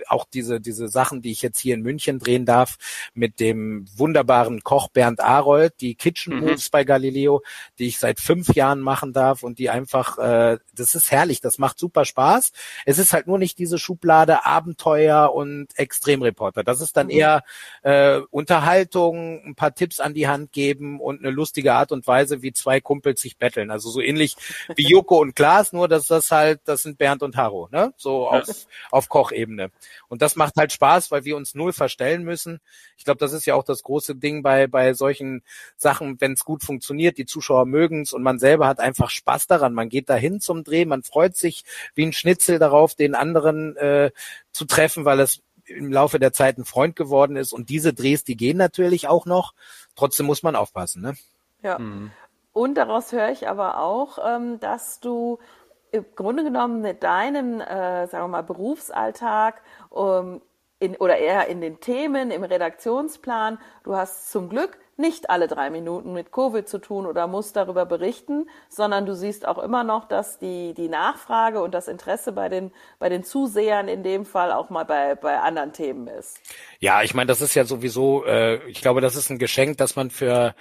auch 0.08 0.25
diese 0.25 0.62
diese 0.62 0.88
Sachen, 0.88 1.22
die 1.22 1.32
ich 1.32 1.41
jetzt 1.41 1.60
hier 1.60 1.75
in 1.75 1.82
München 1.82 2.20
drehen 2.20 2.46
darf, 2.46 2.77
mit 3.13 3.39
dem 3.39 3.86
wunderbaren 3.96 4.63
Koch 4.63 4.88
Bernd 4.88 5.20
Arold, 5.20 5.74
die 5.82 5.96
Kitchen 5.96 6.36
mhm. 6.36 6.41
Moves 6.41 6.67
mhm. 6.67 6.72
bei 6.72 6.84
Galileo, 6.86 7.43
die 7.79 7.88
ich 7.88 8.00
seit 8.00 8.22
fünf 8.22 8.55
Jahren 8.55 8.79
machen 8.79 9.12
darf 9.12 9.43
und 9.43 9.60
die 9.60 9.70
einfach, 9.70 10.17
äh, 10.17 10.58
das 10.74 10.96
ist 10.96 11.12
herrlich, 11.12 11.41
das 11.41 11.58
macht 11.58 11.77
super 11.77 12.05
Spaß. 12.05 12.53
Es 12.86 12.98
ist 12.98 13.12
halt 13.12 13.27
nur 13.27 13.39
nicht 13.39 13.60
diese 13.60 13.77
Schublade 13.77 14.46
Abenteuer 14.46 15.34
und 15.34 15.67
Extremreporter. 15.75 16.63
Das 16.63 16.79
ist 16.79 16.96
dann 16.96 17.08
mhm. 17.08 17.12
eher 17.12 17.43
äh, 17.82 18.22
unter 18.32 18.52
Unterhaltung, 18.53 19.43
ein 19.43 19.55
paar 19.55 19.74
Tipps 19.74 20.00
an 20.00 20.13
die 20.13 20.27
Hand 20.27 20.51
geben 20.51 21.00
und 21.00 21.22
eine 21.22 21.31
lustige 21.31 21.74
Art 21.74 21.91
und 21.91 22.05
Weise, 22.05 22.43
wie 22.43 22.53
zwei 22.53 22.79
Kumpels 22.79 23.19
sich 23.19 23.38
betteln. 23.38 23.72
Also 23.72 23.89
so 23.89 24.00
ähnlich 24.00 24.36
wie 24.75 24.83
Joko 24.88 25.19
und 25.19 25.36
Klaas, 25.36 25.74
nur 25.74 25.88
dass 25.88 26.05
das 26.05 26.29
halt, 26.29 26.62
das 26.65 26.83
sind 26.83 27.00
Bernd 27.00 27.24
und 27.24 27.36
Harro, 27.36 27.67
ne? 27.72 27.95
So 27.98 28.27
auf, 28.27 28.48
ja. 28.48 28.53
auf 28.91 29.10
Kochebene. 29.10 29.72
Und 30.07 30.22
das 30.22 30.36
macht 30.36 30.55
halt 30.55 30.72
Spaß, 30.72 31.10
weil 31.10 31.25
wir 31.25 31.36
uns 31.36 31.55
null 31.55 31.74
verstellen 31.74 32.24
müssen. 32.24 32.60
Ich 32.95 33.05
glaube, 33.05 33.17
das 33.17 33.33
ist 33.33 33.48
ja 33.48 33.55
auch 33.55 33.63
das 33.63 33.81
große 33.81 34.13
Ding 34.13 34.43
bei, 34.43 34.67
bei 34.67 34.93
solchen 34.93 35.41
Sachen, 35.75 36.22
wenn 36.22 36.33
es 36.33 36.45
gut 36.45 36.63
funktioniert, 36.63 37.17
die 37.17 37.25
Zuschauer 37.25 37.65
mögen 37.65 38.03
es 38.03 38.13
und 38.13 38.22
man 38.22 38.38
selber 38.38 38.67
hat 38.67 38.79
einfach 38.79 39.10
Spaß 39.10 39.48
daran. 39.48 39.74
Man 39.74 39.89
geht 39.89 40.12
dahin 40.12 40.41
zum 40.41 40.63
Dreh, 40.63 40.86
man 40.86 41.01
freut 41.01 41.36
sich 41.36 41.63
wie 41.95 42.05
ein 42.05 42.13
Schnitzel 42.13 42.60
darauf, 42.60 42.93
den 42.93 43.15
anderen 43.15 43.75
äh, 43.77 44.12
zu 44.51 44.65
treffen, 44.65 45.05
weil 45.05 45.19
es 45.22 45.41
im 45.65 45.91
Laufe 45.91 46.20
der 46.20 46.34
Zeit 46.34 46.58
ein 46.58 46.65
Freund 46.65 46.96
geworden 46.96 47.36
ist. 47.36 47.53
Und 47.53 47.70
diese 47.70 47.93
Drehs, 47.93 48.24
die 48.24 48.36
gehen 48.36 48.58
natürlich 48.58 49.08
auch 49.08 49.25
noch. 49.25 49.53
Trotzdem 49.96 50.25
muss 50.25 50.43
man 50.43 50.55
aufpassen. 50.55 51.01
Ne? 51.01 51.13
Ja. 51.62 51.79
Mhm. 51.79 52.12
Und 52.51 52.75
daraus 52.75 53.12
höre 53.12 53.29
ich 53.29 53.48
aber 53.48 53.79
auch, 53.79 54.20
ähm, 54.24 54.60
dass 54.60 55.00
du 55.00 55.39
im 55.91 56.05
Grunde 56.15 56.43
genommen 56.43 56.82
mit 56.82 57.03
deinem, 57.03 57.60
äh, 57.62 58.08
sagen 58.08 58.25
wir 58.25 58.27
mal, 58.27 58.43
Berufsalltag 58.43 59.62
ähm, 59.96 60.41
in, 60.79 60.96
oder 60.98 61.17
eher 61.17 61.48
in 61.48 61.62
den 61.62 61.79
Themen, 61.79 62.32
im 62.32 62.43
Redaktionsplan, 62.43 63.60
du 63.84 63.96
hast 63.96 64.32
zum 64.32 64.50
Glück 64.50 64.77
nicht 64.98 65.30
alle 65.30 65.48
drei 65.48 65.70
Minuten 65.70 66.14
mit 66.14 66.32
Covid 66.32 66.68
zu 66.68 66.78
tun 66.78 67.06
oder 67.06 67.27
musst 67.27 67.56
darüber 67.56 67.86
berichten, 67.86 68.48
sondern 68.70 69.06
du 69.06 69.16
siehst 69.16 69.48
auch 69.48 69.58
immer 69.58 69.84
noch, 69.84 70.08
dass 70.08 70.38
die, 70.38 70.74
die 70.74 70.88
Nachfrage 70.88 71.62
und 71.62 71.74
das 71.74 71.88
Interesse 71.88 72.32
bei 72.32 72.50
den, 72.50 72.72
bei 73.00 73.10
den 73.10 73.24
Zusehern 73.24 73.88
in 73.88 74.03
dem 74.03 74.25
Fall 74.25 74.51
auch 74.51 74.70
mal 74.70 74.86
bei, 74.86 75.16
bei 75.16 75.40
anderen 75.40 75.74
Themen 75.74 76.08
ist. 76.08 76.40
Ja, 76.79 77.01
ich 77.01 77.14
meine, 77.14 77.27
das 77.27 77.42
ist 77.42 77.56
ja 77.56 77.66
sowieso, 77.66 78.25
äh, 78.25 78.66
ich 78.70 78.82
glaube, 78.82 79.01
das 79.01 79.16
ist 79.16 79.29
ein 79.29 79.40
Geschenk, 79.40 79.77
dass 79.77 79.96
man 79.96 80.10
für 80.12 80.53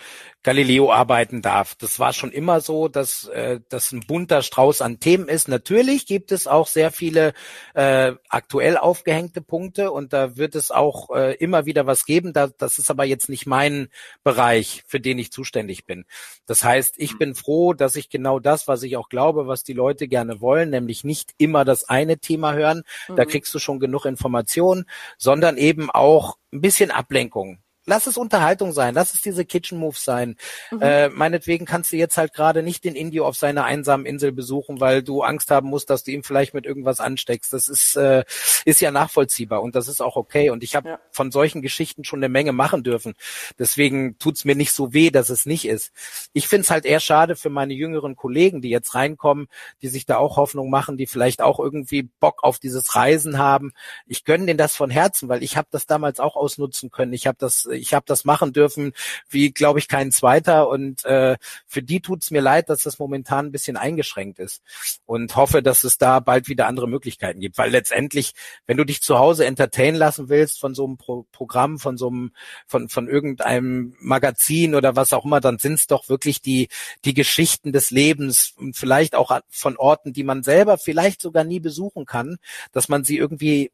Galileo 0.42 0.92
arbeiten 0.92 1.40
darf. 1.40 1.75
Das 1.77 2.01
war 2.01 2.12
schon 2.12 2.33
immer 2.33 2.61
so, 2.61 2.88
dass 2.88 3.29
äh, 3.29 3.61
das 3.68 3.92
ein 3.92 4.01
bunter 4.01 4.42
Strauß 4.42 4.83
an 4.83 4.99
Themen 4.99 5.29
ist. 5.29 5.49
Natürlich 5.49 6.07
gibt 6.07 6.33
es 6.33 6.47
auch 6.47 6.66
sehr 6.66 6.90
viele 6.90 7.33
äh, 7.75 8.12
aktuell 8.29 8.77
aufgehängte 8.77 9.40
Punkte 9.40 9.92
und 9.92 10.12
da 10.12 10.37
wird 10.37 10.55
es 10.55 10.71
auch 10.71 11.11
äh, 11.11 11.35
immer 11.35 11.64
wieder 11.66 11.87
was 11.87 12.07
geben. 12.07 12.33
Da, 12.33 12.49
das 12.49 12.79
ist 12.79 12.90
aber 12.90 13.05
jetzt 13.05 13.29
nicht 13.29 13.47
mein 13.47 13.88
Bereich, 14.24 14.82
für 14.87 15.00
den 15.00 15.18
ich 15.18 15.32
zuständig 15.32 15.85
bin. 15.85 16.04
Das 16.46 16.64
heißt, 16.64 16.94
ich 16.98 17.18
bin 17.18 17.35
froh, 17.35 17.74
dass 17.74 17.96
ich 17.96 18.08
genau 18.08 18.38
das, 18.38 18.68
was 18.68 18.82
ich 18.82 18.96
auch 18.96 19.08
glaube, 19.08 19.46
was 19.46 19.64
die 19.64 19.72
Leute 19.72 20.08
gerne 20.08 20.40
wollen, 20.40 20.70
nämlich 20.70 21.04
nicht 21.04 21.35
immer 21.38 21.64
das 21.64 21.88
eine 21.88 22.18
Thema 22.18 22.54
hören, 22.54 22.82
mhm. 23.08 23.16
da 23.16 23.24
kriegst 23.24 23.52
du 23.54 23.58
schon 23.58 23.80
genug 23.80 24.04
Informationen, 24.04 24.87
sondern 25.18 25.56
eben 25.56 25.90
auch 25.90 26.22
auch 26.22 26.37
ein 26.52 26.61
bisschen 26.61 26.90
Ablenkung 26.90 27.58
lass 27.85 28.07
es 28.07 28.16
Unterhaltung 28.16 28.73
sein, 28.73 28.95
lass 28.95 29.14
es 29.14 29.21
diese 29.21 29.45
Kitchen 29.45 29.79
Moves 29.79 30.05
sein. 30.05 30.37
Mhm. 30.71 30.83
Äh, 30.83 31.09
meinetwegen 31.09 31.66
kannst 31.66 31.92
du 31.92 31.97
jetzt 31.97 32.16
halt 32.16 32.33
gerade 32.33 32.62
nicht 32.62 32.85
den 32.85 32.95
Indio 32.95 33.27
auf 33.27 33.37
seiner 33.37 33.64
einsamen 33.64 34.07
Insel 34.07 34.33
besuchen, 34.33 34.81
weil 34.81 35.03
du 35.03 35.23
Angst 35.23 35.51
haben 35.51 35.68
musst, 35.68 35.90
dass 35.90 36.05
du 36.05 36.12
ihm 36.12 36.23
vielleicht 36.23 36.55
mit 36.55 36.64
irgendwas 36.64 37.01
ansteckst. 37.01 37.53
Das 37.53 37.68
ist, 37.68 37.97
äh, 37.97 38.25
ist 38.64 38.81
ja 38.81 38.90
nachvollziehbar 38.90 39.62
und 39.62 39.75
das 39.75 39.88
ist 39.88 40.01
auch 40.01 40.16
okay. 40.16 40.51
Und 40.51 40.62
ich 40.62 40.77
habe 40.77 40.88
ja. 40.90 41.01
von 41.11 41.33
solchen 41.33 41.62
Geschichten 41.62 42.05
schon 42.05 42.21
eine 42.21 42.29
Menge 42.29 42.53
machen 42.53 42.85
dürfen. 42.85 43.14
Deswegen 43.59 44.18
tut's 44.18 44.45
mir 44.45 44.55
nicht 44.55 44.73
so 44.73 44.92
weh, 44.92 45.11
dass 45.11 45.29
es 45.29 45.47
nicht 45.47 45.66
ist. 45.66 45.92
Ich 46.33 46.49
find's 46.49 46.71
halt 46.71 46.85
eher 46.85 47.01
schade 47.01 47.37
für 47.37 47.51
meine 47.51 47.75
jüngeren 47.75 48.16
Kollegen, 48.16 48.61
die 48.61 48.71
jetzt 48.71 48.95
reinkommen, 48.95 49.49
die 49.83 49.88
sich 49.88 50.07
da 50.07 50.18
auch 50.18 50.37
Hoffnung 50.37 50.71
machen, 50.71 50.97
die 50.97 51.07
vielleicht 51.07 51.42
auch 51.42 51.59
irgendwie 51.59 52.03
Bock 52.21 52.45
auf 52.45 52.59
dieses 52.59 52.95
Reisen 52.95 53.38
haben. 53.38 53.73
Ich 54.07 54.25
gönne 54.25 54.47
denen 54.47 54.59
das 54.59 54.77
von 54.77 54.90
Herzen, 54.90 55.29
weil 55.29 55.42
ich 55.42 55.57
habe 55.57 55.68
das 55.71 55.87
damals 55.87 56.21
auch 56.21 56.37
ausnutzen 56.37 56.90
können. 56.90 57.12
Ich 57.12 57.27
habe 57.27 57.38
das 57.40 57.66
ich 57.72 57.94
habe 57.94 58.04
das 58.06 58.24
machen 58.24 58.52
dürfen, 58.52 58.92
wie 59.28 59.52
glaube 59.52 59.78
ich 59.78 59.88
kein 59.88 60.12
zweiter. 60.12 60.68
Und 60.68 61.04
äh, 61.04 61.37
für 61.66 61.82
die 61.82 62.00
tut 62.00 62.22
es 62.22 62.30
mir 62.30 62.40
leid, 62.42 62.68
dass 62.68 62.82
das 62.82 62.98
momentan 62.98 63.46
ein 63.46 63.52
bisschen 63.52 63.76
eingeschränkt 63.76 64.38
ist. 64.38 64.62
Und 65.06 65.37
hoffe, 65.37 65.62
dass 65.62 65.85
es 65.85 65.98
da 65.98 66.20
bald 66.20 66.48
wieder 66.48 66.66
andere 66.66 66.88
Möglichkeiten 66.88 67.40
gibt. 67.40 67.58
Weil 67.58 67.70
letztendlich, 67.70 68.32
wenn 68.66 68.76
du 68.76 68.85
dich 68.85 69.02
zu 69.02 69.18
Hause 69.18 69.46
entertainen 69.46 69.96
lassen 69.96 70.28
willst 70.28 70.61
von 70.61 70.74
so 70.74 70.85
einem 70.85 70.96
Pro 70.96 71.26
Programm, 71.32 71.78
von 71.78 71.96
so 71.96 72.08
einem, 72.08 72.32
von, 72.66 72.88
von 72.88 73.08
irgendeinem 73.08 73.94
Magazin 74.00 74.74
oder 74.74 74.96
was 74.96 75.12
auch 75.12 75.24
immer, 75.24 75.40
dann 75.40 75.58
sind 75.58 75.74
es 75.74 75.87
doch 75.87 76.08
wirklich 76.08 76.40
die, 76.40 76.68
die 77.04 77.14
Geschichten 77.14 77.72
des 77.72 77.90
Lebens 77.90 78.54
und 78.56 78.76
vielleicht 78.76 79.14
auch 79.14 79.40
von 79.48 79.76
Orten, 79.76 80.12
die 80.12 80.24
man 80.24 80.42
selber 80.42 80.78
vielleicht 80.78 81.20
sogar 81.20 81.44
nie 81.44 81.61
besuchen 81.61 82.06
kann, 82.06 82.38
dass 82.72 82.88
man 82.88 83.04
sie 83.04 83.16
irgendwie 83.16 83.70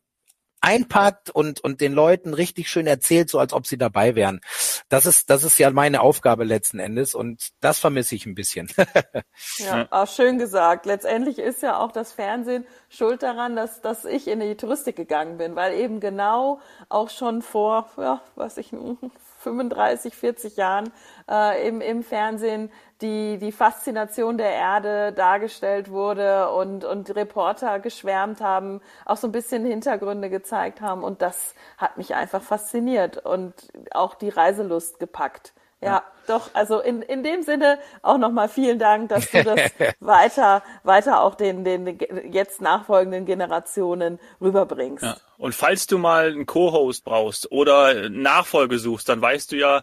einpackt 0.60 1.30
und, 1.30 1.60
und 1.60 1.80
den 1.80 1.92
Leuten 1.92 2.34
richtig 2.34 2.68
schön 2.68 2.86
erzählt, 2.86 3.30
so 3.30 3.38
als 3.38 3.52
ob 3.52 3.66
sie 3.66 3.78
dabei 3.78 4.14
wären. 4.14 4.40
Das 4.88 5.06
ist, 5.06 5.30
das 5.30 5.44
ist 5.44 5.58
ja 5.58 5.70
meine 5.70 6.00
Aufgabe 6.00 6.44
letzten 6.44 6.78
Endes 6.78 7.14
und 7.14 7.50
das 7.60 7.78
vermisse 7.78 8.14
ich 8.14 8.26
ein 8.26 8.34
bisschen. 8.34 8.68
ja, 9.58 9.86
auch 9.90 10.08
schön 10.08 10.38
gesagt. 10.38 10.86
Letztendlich 10.86 11.38
ist 11.38 11.62
ja 11.62 11.78
auch 11.78 11.92
das 11.92 12.12
Fernsehen 12.12 12.66
schuld 12.88 13.22
daran, 13.22 13.56
dass, 13.56 13.80
dass 13.80 14.04
ich 14.04 14.28
in 14.28 14.40
die 14.40 14.56
Touristik 14.56 14.96
gegangen 14.96 15.38
bin, 15.38 15.56
weil 15.56 15.74
eben 15.74 16.00
genau 16.00 16.60
auch 16.88 17.10
schon 17.10 17.42
vor, 17.42 17.90
ja, 17.96 18.20
was 18.34 18.56
ich, 18.56 18.72
35, 19.38 20.14
40 20.14 20.56
Jahren 20.56 20.92
äh, 21.30 21.66
im, 21.66 21.80
im 21.80 22.02
Fernsehen 22.02 22.70
die, 23.00 23.38
die 23.38 23.52
Faszination 23.52 24.38
der 24.38 24.52
Erde 24.52 25.12
dargestellt 25.12 25.90
wurde 25.90 26.50
und, 26.50 26.84
und 26.84 27.14
Reporter 27.14 27.78
geschwärmt 27.78 28.40
haben, 28.40 28.80
auch 29.04 29.16
so 29.16 29.28
ein 29.28 29.32
bisschen 29.32 29.64
Hintergründe 29.64 30.30
gezeigt 30.30 30.80
haben. 30.80 31.04
Und 31.04 31.22
das 31.22 31.54
hat 31.76 31.96
mich 31.96 32.14
einfach 32.14 32.42
fasziniert 32.42 33.18
und 33.18 33.54
auch 33.92 34.14
die 34.14 34.28
Reiselust 34.28 34.98
gepackt. 34.98 35.52
Ja, 35.80 35.88
ja, 35.88 36.02
doch, 36.26 36.50
also 36.54 36.80
in, 36.80 37.02
in 37.02 37.22
dem 37.22 37.42
Sinne 37.42 37.78
auch 38.02 38.18
nochmal 38.18 38.48
vielen 38.48 38.80
Dank, 38.80 39.10
dass 39.10 39.30
du 39.30 39.44
das 39.44 39.60
weiter, 40.00 40.62
weiter 40.82 41.22
auch 41.22 41.36
den, 41.36 41.64
den 41.64 41.98
jetzt 42.30 42.60
nachfolgenden 42.60 43.26
Generationen 43.26 44.18
rüberbringst. 44.40 45.04
Ja. 45.04 45.16
Und 45.36 45.54
falls 45.54 45.86
du 45.86 45.98
mal 45.98 46.32
einen 46.32 46.46
Co-Host 46.46 47.04
brauchst 47.04 47.52
oder 47.52 48.08
Nachfolge 48.08 48.78
suchst, 48.78 49.08
dann 49.08 49.22
weißt 49.22 49.52
du 49.52 49.56
ja, 49.56 49.82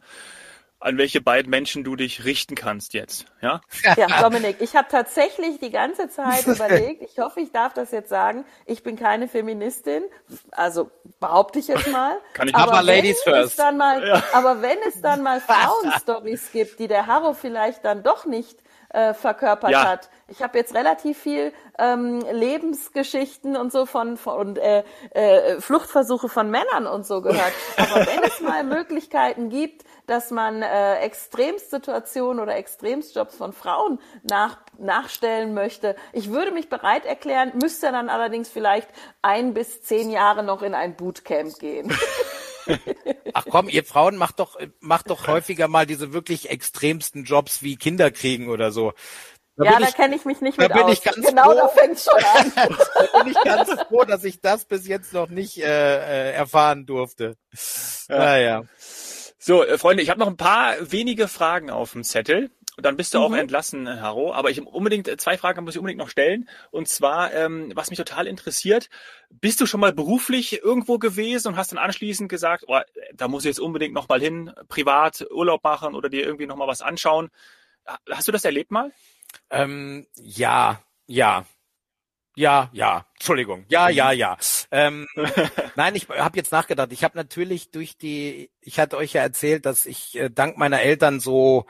an 0.79 0.97
welche 0.97 1.21
beiden 1.21 1.49
Menschen 1.49 1.83
du 1.83 1.95
dich 1.95 2.25
richten 2.25 2.55
kannst 2.55 2.93
jetzt, 2.93 3.25
ja? 3.41 3.61
Ja, 3.95 4.21
Dominik, 4.21 4.57
ich 4.59 4.75
habe 4.75 4.87
tatsächlich 4.89 5.59
die 5.59 5.71
ganze 5.71 6.09
Zeit 6.09 6.45
überlegt, 6.47 7.01
ich 7.01 7.17
hoffe, 7.17 7.39
ich 7.39 7.51
darf 7.51 7.73
das 7.73 7.91
jetzt 7.91 8.09
sagen, 8.09 8.45
ich 8.65 8.83
bin 8.83 8.95
keine 8.95 9.27
Feministin, 9.27 10.03
also 10.51 10.91
behaupte 11.19 11.59
ich 11.59 11.67
jetzt 11.67 11.87
mal. 11.87 12.17
Kann 12.33 12.47
ich 12.47 12.55
aber 12.55 12.73
mal 12.73 12.85
Ladies 12.85 13.21
first. 13.23 13.57
Dann 13.57 13.77
mal, 13.77 14.05
ja. 14.05 14.23
Aber 14.33 14.61
wenn 14.61 14.77
es 14.87 15.01
dann 15.01 15.23
mal 15.23 15.39
Frauenstories 15.45 16.51
gibt, 16.51 16.79
die 16.79 16.87
der 16.87 17.07
Harro 17.07 17.33
vielleicht 17.33 17.85
dann 17.85 18.03
doch 18.03 18.25
nicht 18.25 18.57
äh, 18.95 19.13
verkörpert 19.13 19.71
ja. 19.71 19.87
hat. 19.87 20.09
Ich 20.27 20.41
habe 20.41 20.57
jetzt 20.57 20.73
relativ 20.73 21.17
viel 21.19 21.51
ähm, 21.77 22.21
Lebensgeschichten 22.31 23.57
und 23.57 23.71
so 23.71 23.85
von, 23.85 24.15
von 24.15 24.39
und 24.39 24.57
äh, 24.57 24.83
äh, 25.11 25.59
Fluchtversuche 25.59 26.29
von 26.29 26.49
Männern 26.49 26.87
und 26.87 27.05
so 27.05 27.21
gehört. 27.21 27.51
Aber 27.77 28.07
wenn 28.07 28.23
es 28.23 28.39
mal 28.39 28.63
Möglichkeiten 28.63 29.49
gibt, 29.49 29.83
dass 30.07 30.31
man 30.31 30.61
äh, 30.61 30.99
Extremsituationen 30.99 32.41
oder 32.41 32.55
Extremsjobs 32.55 33.35
von 33.35 33.51
Frauen 33.53 33.99
nach, 34.23 34.59
nachstellen 34.77 35.53
möchte, 35.53 35.95
ich 36.13 36.31
würde 36.31 36.51
mich 36.51 36.69
bereit 36.69 37.05
erklären, 37.05 37.51
müsste 37.61 37.91
dann 37.91 38.09
allerdings 38.09 38.49
vielleicht 38.49 38.87
ein 39.21 39.53
bis 39.53 39.83
zehn 39.83 40.09
Jahre 40.09 40.43
noch 40.43 40.61
in 40.61 40.73
ein 40.73 40.95
Bootcamp 40.95 41.59
gehen. 41.59 41.91
Ach 43.33 43.45
komm, 43.49 43.69
ihr 43.69 43.83
Frauen 43.83 44.17
macht 44.17 44.39
doch, 44.39 44.57
macht 44.79 45.09
doch 45.09 45.27
häufiger 45.27 45.67
mal 45.67 45.85
diese 45.85 46.13
wirklich 46.13 46.49
extremsten 46.49 47.23
Jobs 47.23 47.61
wie 47.61 47.75
Kinder 47.75 48.11
kriegen 48.11 48.49
oder 48.49 48.71
so. 48.71 48.93
Da 49.57 49.65
ja, 49.65 49.79
da 49.79 49.87
kenne 49.87 50.15
ich 50.15 50.25
mich 50.25 50.41
nicht 50.41 50.57
mit 50.57 50.69
da 50.69 50.73
bin 50.73 50.83
aus. 50.83 50.93
Ich 50.93 51.03
ganz 51.03 51.25
genau, 51.25 51.43
froh, 51.43 51.53
da 51.53 51.67
fängt 51.69 51.99
schon 51.99 52.13
an. 52.13 52.51
da 53.13 53.23
bin 53.23 53.31
ich 53.31 53.43
ganz 53.43 53.69
froh, 53.87 54.03
dass 54.03 54.23
ich 54.25 54.41
das 54.41 54.65
bis 54.65 54.85
jetzt 54.85 55.13
noch 55.13 55.29
nicht 55.29 55.57
äh, 55.57 55.63
äh 55.63 56.31
erfahren 56.33 56.85
durfte. 56.85 57.37
Ja. 58.09 58.17
Naja. 58.17 58.63
So, 59.37 59.63
äh, 59.63 59.77
Freunde, 59.77 60.03
ich 60.03 60.09
habe 60.09 60.19
noch 60.19 60.27
ein 60.27 60.37
paar 60.37 60.75
wenige 60.79 61.27
Fragen 61.29 61.69
auf 61.69 61.93
dem 61.93 62.03
Zettel. 62.03 62.51
Dann 62.77 62.97
bist 62.97 63.13
du 63.13 63.19
mhm. 63.19 63.23
auch 63.23 63.33
entlassen, 63.33 64.01
Haro. 64.01 64.33
Aber 64.33 64.49
ich 64.49 64.65
unbedingt 64.65 65.07
äh, 65.07 65.17
zwei 65.17 65.37
Fragen 65.37 65.63
muss 65.63 65.75
ich 65.75 65.79
unbedingt 65.79 65.99
noch 65.99 66.09
stellen. 66.09 66.49
Und 66.71 66.87
zwar, 66.87 67.33
ähm, 67.33 67.71
was 67.75 67.89
mich 67.89 67.97
total 67.97 68.27
interessiert, 68.27 68.89
bist 69.29 69.61
du 69.61 69.65
schon 69.65 69.79
mal 69.79 69.93
beruflich 69.93 70.61
irgendwo 70.61 70.97
gewesen 70.97 71.49
und 71.49 71.55
hast 71.57 71.71
dann 71.71 71.79
anschließend 71.79 72.29
gesagt, 72.29 72.65
oh, 72.67 72.79
da 73.13 73.27
muss 73.27 73.43
ich 73.43 73.49
jetzt 73.49 73.59
unbedingt 73.59 73.93
noch 73.93 74.09
mal 74.09 74.19
hin, 74.19 74.51
privat 74.67 75.25
Urlaub 75.31 75.63
machen 75.63 75.95
oder 75.95 76.09
dir 76.09 76.25
irgendwie 76.25 76.47
noch 76.47 76.57
mal 76.57 76.67
was 76.67 76.81
anschauen? 76.81 77.29
Hast 78.09 78.27
du 78.27 78.31
das 78.31 78.45
erlebt 78.45 78.71
mal? 78.71 78.91
Ähm, 79.49 80.07
ja, 80.15 80.81
ja. 81.07 81.45
Ja, 82.37 82.69
ja, 82.73 83.05
Entschuldigung. 83.13 83.63
Ja, 83.69 83.87
ja, 83.87 84.11
ja. 84.11 84.37
Ähm, 84.69 85.07
nein, 85.75 85.95
ich 85.95 86.09
habe 86.09 86.35
jetzt 86.35 86.51
nachgedacht. 86.51 86.91
Ich 86.91 87.05
habe 87.05 87.17
natürlich 87.17 87.71
durch 87.71 87.97
die, 87.97 88.51
ich 88.59 88.77
hatte 88.77 88.97
euch 88.97 89.13
ja 89.13 89.21
erzählt, 89.21 89.65
dass 89.65 89.85
ich 89.85 90.17
äh, 90.17 90.29
dank 90.29 90.57
meiner 90.57 90.81
Eltern 90.81 91.21
so 91.21 91.65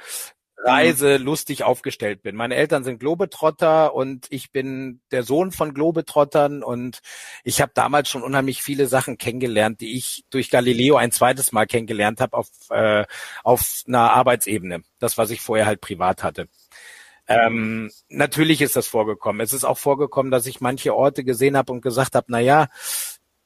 Reise 0.57 1.17
lustig 1.17 1.63
aufgestellt 1.63 2.23
bin. 2.23 2.35
Meine 2.35 2.55
Eltern 2.55 2.83
sind 2.83 2.99
Globetrotter 2.99 3.93
und 3.93 4.27
ich 4.29 4.51
bin 4.51 5.01
der 5.11 5.23
Sohn 5.23 5.51
von 5.51 5.73
Globetrottern 5.73 6.63
und 6.63 7.01
ich 7.43 7.61
habe 7.61 7.71
damals 7.75 8.09
schon 8.09 8.23
unheimlich 8.23 8.61
viele 8.61 8.87
Sachen 8.87 9.17
kennengelernt, 9.17 9.81
die 9.81 9.95
ich 9.95 10.25
durch 10.29 10.49
Galileo 10.49 10.95
ein 10.95 11.11
zweites 11.11 11.51
Mal 11.51 11.67
kennengelernt 11.67 12.21
habe 12.21 12.37
auf, 12.37 12.49
äh, 12.69 13.05
auf 13.43 13.83
einer 13.87 14.13
Arbeitsebene. 14.13 14.81
Das, 14.99 15.17
was 15.17 15.29
ich 15.29 15.41
vorher 15.41 15.65
halt 15.65 15.81
privat 15.81 16.23
hatte. 16.23 16.47
Ähm, 17.27 17.91
natürlich 18.07 18.61
ist 18.61 18.75
das 18.75 18.87
vorgekommen. 18.87 19.41
Es 19.41 19.53
ist 19.53 19.65
auch 19.65 19.77
vorgekommen, 19.77 20.31
dass 20.31 20.45
ich 20.45 20.61
manche 20.61 20.95
Orte 20.95 21.23
gesehen 21.23 21.57
habe 21.57 21.73
und 21.73 21.81
gesagt 21.81 22.15
habe, 22.15 22.27
na 22.29 22.39
ja, 22.39 22.67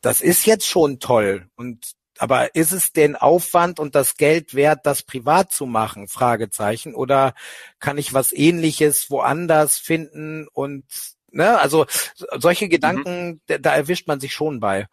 das 0.02 0.22
ist 0.22 0.46
jetzt 0.46 0.68
schon 0.68 1.00
toll 1.00 1.50
und 1.56 1.99
aber 2.20 2.54
ist 2.54 2.74
es 2.74 2.92
den 2.92 3.16
Aufwand 3.16 3.80
und 3.80 3.96
das 3.96 4.18
Geld 4.18 4.54
wert, 4.54 4.82
das 4.84 5.04
privat 5.04 5.52
zu 5.52 5.66
machen? 5.66 6.08
Fragezeichen. 6.08 6.94
Oder 6.94 7.34
kann 7.80 7.98
ich 7.98 8.14
was 8.14 8.34
ähnliches 8.34 9.10
woanders 9.10 9.78
finden 9.78 10.48
und 10.52 10.84
ne, 11.32 11.60
also 11.60 11.86
solche 12.16 12.66
mhm. 12.66 12.70
Gedanken, 12.70 13.28
mhm. 13.28 13.42
da, 13.48 13.58
da 13.58 13.76
erwischt 13.76 14.08
man 14.08 14.20
sich 14.20 14.34
schon 14.34 14.60
bei. 14.60 14.88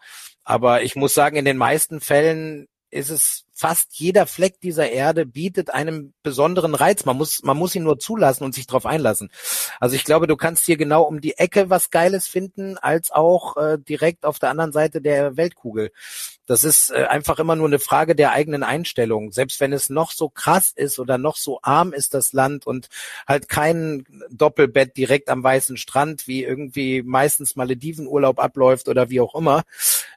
Aber 0.45 0.83
ich 0.83 0.95
muss 0.95 1.15
sagen, 1.15 1.37
in 1.37 1.45
den 1.45 1.57
meisten 1.57 2.01
Fällen 2.01 2.69
ist 2.91 3.11
es 3.11 3.47
fast 3.57 3.99
jeder 3.99 4.27
Fleck 4.27 4.61
dieser 4.61 4.91
Erde 4.91 5.25
bietet 5.25 5.71
einem 5.71 6.13
besonderen 6.23 6.75
Reiz. 6.75 7.07
Man 7.07 7.17
muss, 7.17 7.43
man 7.43 7.57
muss 7.57 7.75
ihn 7.75 7.85
nur 7.85 7.99
zulassen 7.99 8.45
und 8.45 8.55
sich 8.55 8.67
darauf 8.67 8.85
einlassen. 8.85 9.31
Also 9.81 9.97
ich 9.97 10.05
glaube, 10.05 10.27
du 10.27 10.37
kannst 10.37 10.67
hier 10.67 10.77
genau 10.77 11.03
um 11.03 11.23
die 11.23 11.39
Ecke 11.39 11.71
was 11.71 11.91
Geiles 11.91 12.29
finden, 12.29 12.77
als 12.77 13.11
auch 13.11 13.57
äh, 13.57 13.79
direkt 13.79 14.27
auf 14.27 14.39
der 14.39 14.51
anderen 14.51 14.73
Seite 14.73 15.01
der 15.01 15.39
Weltkugel. 15.39 15.91
Das 16.45 16.65
ist 16.65 16.91
äh, 16.91 17.07
einfach 17.09 17.39
immer 17.39 17.57
nur 17.57 17.67
eine 17.67 17.79
Frage 17.79 18.15
der 18.15 18.33
eigenen 18.33 18.63
Einstellung. 18.63 19.33
Selbst 19.33 19.59
wenn 19.59 19.73
es 19.73 19.89
noch 19.89 20.13
so 20.13 20.29
krass 20.29 20.73
ist 20.77 20.99
oder 20.99 21.17
noch 21.17 21.37
so 21.37 21.59
arm 21.63 21.95
ist 21.95 22.13
das 22.13 22.35
Land 22.35 22.67
und 22.67 22.89
halt 23.27 23.49
kein 23.49 24.05
Doppelbett 24.31 24.99
direkt 24.99 25.31
am 25.31 25.43
weißen 25.43 25.79
Strand, 25.79 26.29
wie 26.29 26.45
irgendwie 26.45 27.03
meistens 27.03 27.57
Maledivenurlaub 27.57 28.39
abläuft 28.39 28.89
oder 28.89 29.09
wie 29.09 29.21
auch 29.21 29.35
immer, 29.35 29.65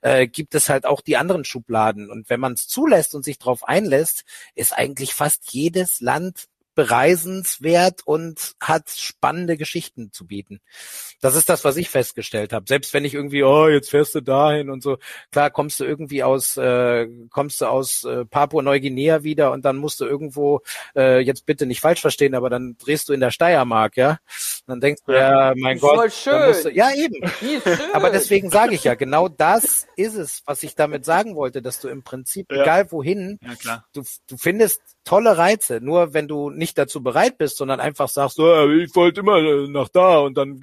äh, 0.01 0.27
gibt 0.27 0.55
es 0.55 0.69
halt 0.69 0.85
auch 0.85 1.01
die 1.01 1.17
anderen 1.17 1.45
Schubladen. 1.45 2.09
Und 2.09 2.29
wenn 2.29 2.39
man 2.39 2.53
es 2.53 2.67
zulässt 2.67 3.15
und 3.15 3.23
sich 3.23 3.39
darauf 3.39 3.67
einlässt, 3.67 4.25
ist 4.55 4.73
eigentlich 4.77 5.13
fast 5.13 5.51
jedes 5.53 6.01
Land 6.01 6.47
bereisenswert 6.79 8.03
und 8.05 8.53
hat 8.61 8.89
spannende 8.89 9.57
Geschichten 9.57 10.13
zu 10.13 10.25
bieten. 10.25 10.61
Das 11.19 11.35
ist 11.35 11.49
das, 11.49 11.65
was 11.65 11.75
ich 11.75 11.89
festgestellt 11.89 12.53
habe. 12.53 12.63
Selbst 12.69 12.93
wenn 12.93 13.03
ich 13.03 13.15
irgendwie, 13.15 13.43
oh, 13.43 13.67
jetzt 13.67 13.89
fährst 13.89 14.15
du 14.15 14.21
dahin 14.21 14.69
und 14.69 14.81
so, 14.81 14.97
klar 15.29 15.49
kommst 15.49 15.81
du 15.81 15.83
irgendwie 15.83 16.23
aus, 16.23 16.55
äh, 16.55 17.09
kommst 17.31 17.59
du 17.59 17.65
aus 17.65 18.05
äh, 18.05 18.23
Papua-Neuguinea 18.23 19.23
wieder 19.23 19.51
und 19.51 19.65
dann 19.65 19.75
musst 19.75 19.99
du 19.99 20.05
irgendwo, 20.05 20.61
äh, 20.95 21.19
jetzt 21.19 21.45
bitte 21.45 21.65
nicht 21.65 21.81
falsch 21.81 21.99
verstehen, 21.99 22.33
aber 22.33 22.49
dann 22.49 22.77
drehst 22.77 23.09
du 23.09 23.13
in 23.13 23.19
der 23.19 23.31
Steiermark, 23.31 23.97
ja. 23.97 24.19
dann 24.65 24.79
denkst 24.79 25.01
du, 25.05 25.11
ja, 25.11 25.53
mein 25.57 25.75
ist 25.75 25.81
Gott, 25.81 25.95
voll 25.95 26.11
schön. 26.11 26.63
Du, 26.63 26.69
ja 26.71 26.91
eben. 26.95 27.29
Aber 27.93 28.09
deswegen 28.09 28.49
sage 28.49 28.73
ich 28.75 28.85
ja, 28.85 28.95
genau 28.95 29.27
das 29.27 29.85
ist 29.97 30.15
es, 30.15 30.43
was 30.45 30.63
ich 30.63 30.75
damit 30.75 31.03
sagen 31.03 31.35
wollte, 31.35 31.61
dass 31.61 31.81
du 31.81 31.89
im 31.89 32.03
Prinzip, 32.03 32.49
ja. 32.53 32.61
egal 32.61 32.89
wohin, 32.93 33.37
ja, 33.63 33.83
du, 33.91 34.03
du 34.27 34.37
findest 34.37 34.81
tolle 35.09 35.37
Reize. 35.37 35.79
Nur 35.81 36.13
wenn 36.13 36.27
du 36.27 36.51
nicht 36.51 36.68
dazu 36.73 37.01
bereit 37.03 37.37
bist, 37.37 37.57
sondern 37.57 37.79
einfach 37.79 38.09
sagst, 38.09 38.37
so, 38.37 38.69
ich 38.69 38.95
wollte 38.95 39.21
immer 39.21 39.41
nach 39.67 39.89
da 39.89 40.19
und 40.19 40.35
dann 40.35 40.59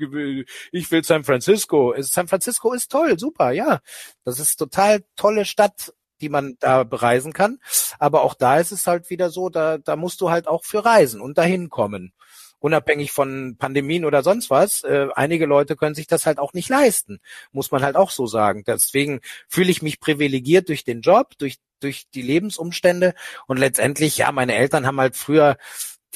ich 0.72 0.90
will 0.90 1.04
San 1.04 1.24
Francisco. 1.24 1.94
San 1.98 2.28
Francisco 2.28 2.72
ist 2.72 2.90
toll, 2.90 3.18
super, 3.18 3.52
ja. 3.52 3.80
Das 4.24 4.40
ist 4.40 4.56
total 4.56 5.04
tolle 5.16 5.44
Stadt, 5.44 5.92
die 6.20 6.28
man 6.28 6.56
da 6.60 6.84
bereisen 6.84 7.32
kann. 7.32 7.58
Aber 7.98 8.22
auch 8.22 8.34
da 8.34 8.58
ist 8.58 8.72
es 8.72 8.86
halt 8.86 9.10
wieder 9.10 9.30
so, 9.30 9.48
da, 9.48 9.78
da 9.78 9.96
musst 9.96 10.20
du 10.20 10.30
halt 10.30 10.48
auch 10.48 10.64
für 10.64 10.84
reisen 10.84 11.20
und 11.20 11.38
dahin 11.38 11.68
kommen. 11.68 12.12
Unabhängig 12.58 13.12
von 13.12 13.56
Pandemien 13.58 14.04
oder 14.04 14.22
sonst 14.22 14.48
was. 14.48 14.82
Äh, 14.82 15.08
einige 15.14 15.46
Leute 15.46 15.76
können 15.76 15.94
sich 15.94 16.06
das 16.06 16.24
halt 16.24 16.38
auch 16.38 16.54
nicht 16.54 16.70
leisten, 16.70 17.20
muss 17.52 17.70
man 17.70 17.82
halt 17.82 17.96
auch 17.96 18.10
so 18.10 18.26
sagen. 18.26 18.64
Deswegen 18.66 19.20
fühle 19.46 19.70
ich 19.70 19.82
mich 19.82 20.00
privilegiert 20.00 20.68
durch 20.68 20.82
den 20.84 21.02
Job, 21.02 21.32
durch 21.38 21.58
durch 21.80 22.08
die 22.10 22.22
Lebensumstände 22.22 23.14
und 23.46 23.58
letztendlich, 23.58 24.18
ja, 24.18 24.32
meine 24.32 24.54
Eltern 24.54 24.86
haben 24.86 25.00
halt 25.00 25.16
früher, 25.16 25.56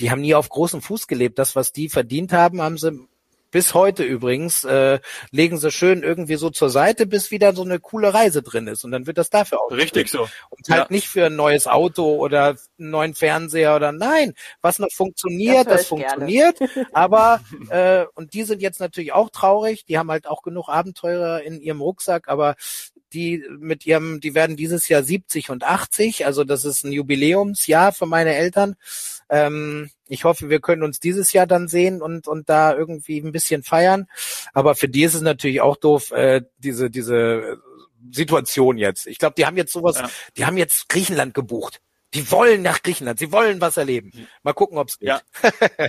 die 0.01 0.11
haben 0.11 0.23
nie 0.23 0.35
auf 0.35 0.49
großem 0.49 0.83
Fuß 0.83 1.07
gelebt. 1.07 1.39
Das, 1.39 1.55
was 1.55 1.73
die 1.73 1.89
verdient 1.89 2.33
haben, 2.33 2.61
haben 2.61 2.79
sie 2.79 3.07
bis 3.51 3.75
heute 3.75 4.05
übrigens, 4.05 4.65
äh, 4.65 5.01
legen 5.31 5.59
sie 5.59 5.71
schön 5.71 6.03
irgendwie 6.03 6.37
so 6.37 6.51
zur 6.51 6.71
Seite, 6.71 7.07
bis 7.07 7.31
wieder 7.31 7.53
so 7.53 7.63
eine 7.63 7.81
coole 7.81 8.15
Reise 8.15 8.43
drin 8.43 8.67
ist. 8.67 8.85
Und 8.85 8.93
dann 8.93 9.07
wird 9.07 9.19
das 9.19 9.31
dafür 9.31 9.61
auch. 9.61 9.71
Richtig 9.71 10.09
so. 10.09 10.29
Und 10.51 10.69
halt 10.69 10.83
ja. 10.83 10.87
nicht 10.91 11.09
für 11.09 11.27
ein 11.27 11.37
neues 11.37 11.67
Auto 11.67 12.17
oder 12.17 12.57
einen 12.79 12.91
neuen 12.91 13.15
Fernseher 13.15 13.75
oder 13.77 13.93
nein. 13.93 14.35
Was 14.61 14.79
noch 14.79 14.93
funktioniert, 14.93 15.67
das, 15.67 15.79
das 15.79 15.87
funktioniert. 15.87 16.59
aber 16.93 17.41
äh, 17.71 18.05
und 18.15 18.35
die 18.35 18.45
sind 18.45 18.63
jetzt 18.63 18.81
natürlich 18.81 19.13
auch 19.13 19.31
traurig. 19.31 19.85
Die 19.85 19.99
haben 19.99 20.11
halt 20.11 20.27
auch 20.27 20.43
genug 20.43 20.69
Abenteurer 20.69 21.43
in 21.43 21.61
ihrem 21.61 21.81
Rucksack, 21.81 22.29
aber 22.29 22.55
die 23.11 23.45
mit 23.59 23.87
ihrem, 23.87 24.21
die 24.21 24.35
werden 24.35 24.57
dieses 24.57 24.89
Jahr 24.89 25.03
70 25.03 25.51
und 25.51 25.65
80, 25.65 26.27
also 26.27 26.45
das 26.45 26.65
ist 26.65 26.85
ein 26.85 26.93
Jubiläumsjahr 26.93 27.93
für 27.93 28.07
meine 28.07 28.35
Eltern. 28.35 28.77
Ähm, 29.29 29.91
ich 30.09 30.25
hoffe, 30.25 30.49
wir 30.49 30.61
können 30.61 30.83
uns 30.83 31.01
dieses 31.01 31.33
Jahr 31.33 31.47
dann 31.47 31.69
sehen 31.69 32.03
und 32.03 32.27
und 32.27 32.49
da 32.49 32.75
irgendwie 32.75 33.19
ein 33.19 33.33
bisschen 33.33 33.63
feiern. 33.63 34.09
Aber 34.53 34.75
für 34.75 34.89
die 34.89 35.05
ist 35.05 35.15
es 35.15 35.23
natürlich 35.23 35.61
auch 35.61 35.77
doof, 35.77 36.11
äh, 36.13 36.43
diese 36.59 36.91
diese 36.91 37.61
Situation 38.11 38.79
jetzt. 38.79 39.07
Ich 39.07 39.19
glaube, 39.19 39.35
die 39.37 39.47
haben 39.47 39.57
jetzt 39.57 39.73
sowas, 39.73 39.99
ja. 39.99 40.11
die 40.37 40.47
haben 40.47 40.57
jetzt 40.57 40.89
Griechenland 40.89 41.35
gebucht. 41.35 41.81
Die 42.15 42.31
wollen 42.33 42.63
nach 42.63 42.83
Griechenland, 42.83 43.21
sie 43.21 43.31
wollen 43.31 43.61
was 43.61 43.77
erleben. 43.77 44.11
Mal 44.43 44.53
gucken, 44.53 44.79
ob's 44.79 44.99
geht. 44.99 45.09
Ja. 45.09 45.21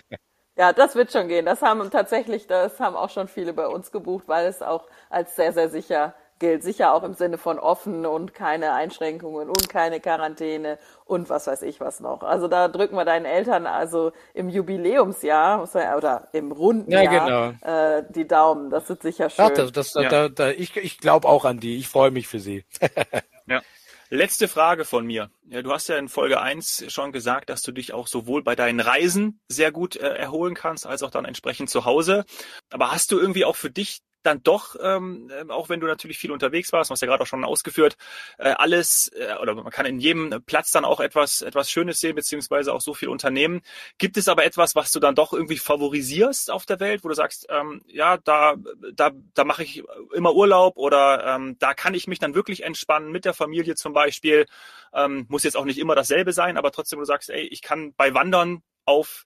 Ja, 0.57 0.73
das 0.73 0.95
wird 0.95 1.11
schon 1.11 1.27
gehen. 1.27 1.45
Das 1.45 1.61
haben 1.61 1.89
tatsächlich, 1.89 2.45
das 2.45 2.79
haben 2.79 2.95
auch 2.95 3.09
schon 3.09 3.27
viele 3.27 3.53
bei 3.53 3.67
uns 3.67 3.91
gebucht, 3.91 4.27
weil 4.27 4.45
es 4.45 4.61
auch 4.61 4.87
als 5.09 5.35
sehr, 5.35 5.53
sehr 5.53 5.69
sicher 5.69 6.13
gilt. 6.41 6.63
Sicher 6.63 6.93
auch 6.93 7.03
im 7.03 7.13
Sinne 7.13 7.37
von 7.37 7.57
offen 7.57 8.05
und 8.05 8.33
keine 8.33 8.73
Einschränkungen 8.73 9.49
und 9.49 9.69
keine 9.69 10.01
Quarantäne 10.01 10.77
und 11.05 11.29
was 11.29 11.47
weiß 11.47 11.61
ich 11.61 11.79
was 11.79 12.01
noch. 12.01 12.23
Also 12.23 12.49
da 12.49 12.67
drücken 12.67 12.97
wir 12.97 13.05
deinen 13.05 13.25
Eltern 13.25 13.65
also 13.65 14.11
im 14.33 14.49
Jubiläumsjahr 14.49 15.63
oder 15.95 16.27
im 16.33 16.51
runden 16.51 16.91
ja, 16.91 17.03
Jahr 17.03 17.55
genau. 17.61 17.97
äh, 17.97 18.03
die 18.09 18.27
Daumen. 18.27 18.69
Das 18.69 18.89
wird 18.89 19.01
sicher 19.01 19.29
schön. 19.29 19.45
Ja, 19.45 19.51
das, 19.51 19.71
das, 19.71 19.93
ja. 19.93 20.09
Da, 20.09 20.27
da, 20.27 20.49
ich 20.49 20.75
ich 20.75 20.97
glaube 20.97 21.29
auch 21.29 21.45
an 21.45 21.61
die. 21.61 21.77
Ich 21.77 21.87
freue 21.87 22.11
mich 22.11 22.27
für 22.27 22.39
sie. 22.39 22.65
ja. 23.47 23.61
Letzte 24.13 24.49
Frage 24.49 24.83
von 24.83 25.05
mir. 25.05 25.29
Ja, 25.47 25.61
du 25.61 25.71
hast 25.71 25.87
ja 25.87 25.97
in 25.97 26.09
Folge 26.09 26.41
1 26.41 26.85
schon 26.89 27.13
gesagt, 27.13 27.49
dass 27.49 27.61
du 27.61 27.71
dich 27.71 27.93
auch 27.93 28.07
sowohl 28.07 28.43
bei 28.43 28.57
deinen 28.57 28.81
Reisen 28.81 29.39
sehr 29.47 29.71
gut 29.71 29.95
äh, 29.95 30.15
erholen 30.15 30.53
kannst, 30.53 30.85
als 30.85 31.01
auch 31.01 31.11
dann 31.11 31.23
entsprechend 31.23 31.69
zu 31.69 31.85
Hause. 31.85 32.25
Aber 32.71 32.91
hast 32.91 33.13
du 33.13 33.19
irgendwie 33.19 33.45
auch 33.45 33.55
für 33.55 33.69
dich 33.69 34.01
dann 34.23 34.43
doch, 34.43 34.75
ähm, 34.81 35.29
äh, 35.29 35.49
auch 35.51 35.69
wenn 35.69 35.79
du 35.79 35.87
natürlich 35.87 36.17
viel 36.17 36.31
unterwegs 36.31 36.71
warst, 36.71 36.91
hast 36.91 37.01
ja 37.01 37.07
gerade 37.07 37.23
auch 37.23 37.27
schon 37.27 37.43
ausgeführt, 37.43 37.97
äh, 38.37 38.49
alles 38.51 39.09
äh, 39.15 39.35
oder 39.41 39.55
man 39.55 39.71
kann 39.71 39.85
in 39.85 39.99
jedem 39.99 40.43
Platz 40.45 40.71
dann 40.71 40.85
auch 40.85 40.99
etwas 40.99 41.41
etwas 41.41 41.69
Schönes 41.69 41.99
sehen 41.99 42.15
beziehungsweise 42.15 42.73
auch 42.73 42.81
so 42.81 42.93
viel 42.93 43.09
unternehmen. 43.09 43.61
Gibt 43.97 44.17
es 44.17 44.27
aber 44.27 44.45
etwas, 44.45 44.75
was 44.75 44.91
du 44.91 44.99
dann 44.99 45.15
doch 45.15 45.33
irgendwie 45.33 45.57
favorisierst 45.57 46.51
auf 46.51 46.65
der 46.65 46.79
Welt, 46.79 47.03
wo 47.03 47.09
du 47.09 47.15
sagst, 47.15 47.47
ähm, 47.49 47.81
ja, 47.87 48.17
da 48.17 48.55
da 48.93 49.11
da 49.33 49.43
mache 49.43 49.63
ich 49.63 49.83
immer 50.13 50.33
Urlaub 50.33 50.77
oder 50.77 51.25
ähm, 51.25 51.57
da 51.59 51.73
kann 51.73 51.93
ich 51.93 52.07
mich 52.07 52.19
dann 52.19 52.35
wirklich 52.35 52.63
entspannen 52.63 53.11
mit 53.11 53.25
der 53.25 53.33
Familie 53.33 53.75
zum 53.75 53.93
Beispiel. 53.93 54.45
Ähm, 54.93 55.25
muss 55.29 55.43
jetzt 55.43 55.57
auch 55.57 55.65
nicht 55.65 55.79
immer 55.79 55.95
dasselbe 55.95 56.33
sein, 56.33 56.57
aber 56.57 56.71
trotzdem, 56.71 56.97
wo 56.97 57.01
du 57.01 57.07
sagst, 57.07 57.29
ey, 57.29 57.41
ich 57.41 57.61
kann 57.61 57.93
bei 57.95 58.13
Wandern 58.13 58.61
auf 58.85 59.25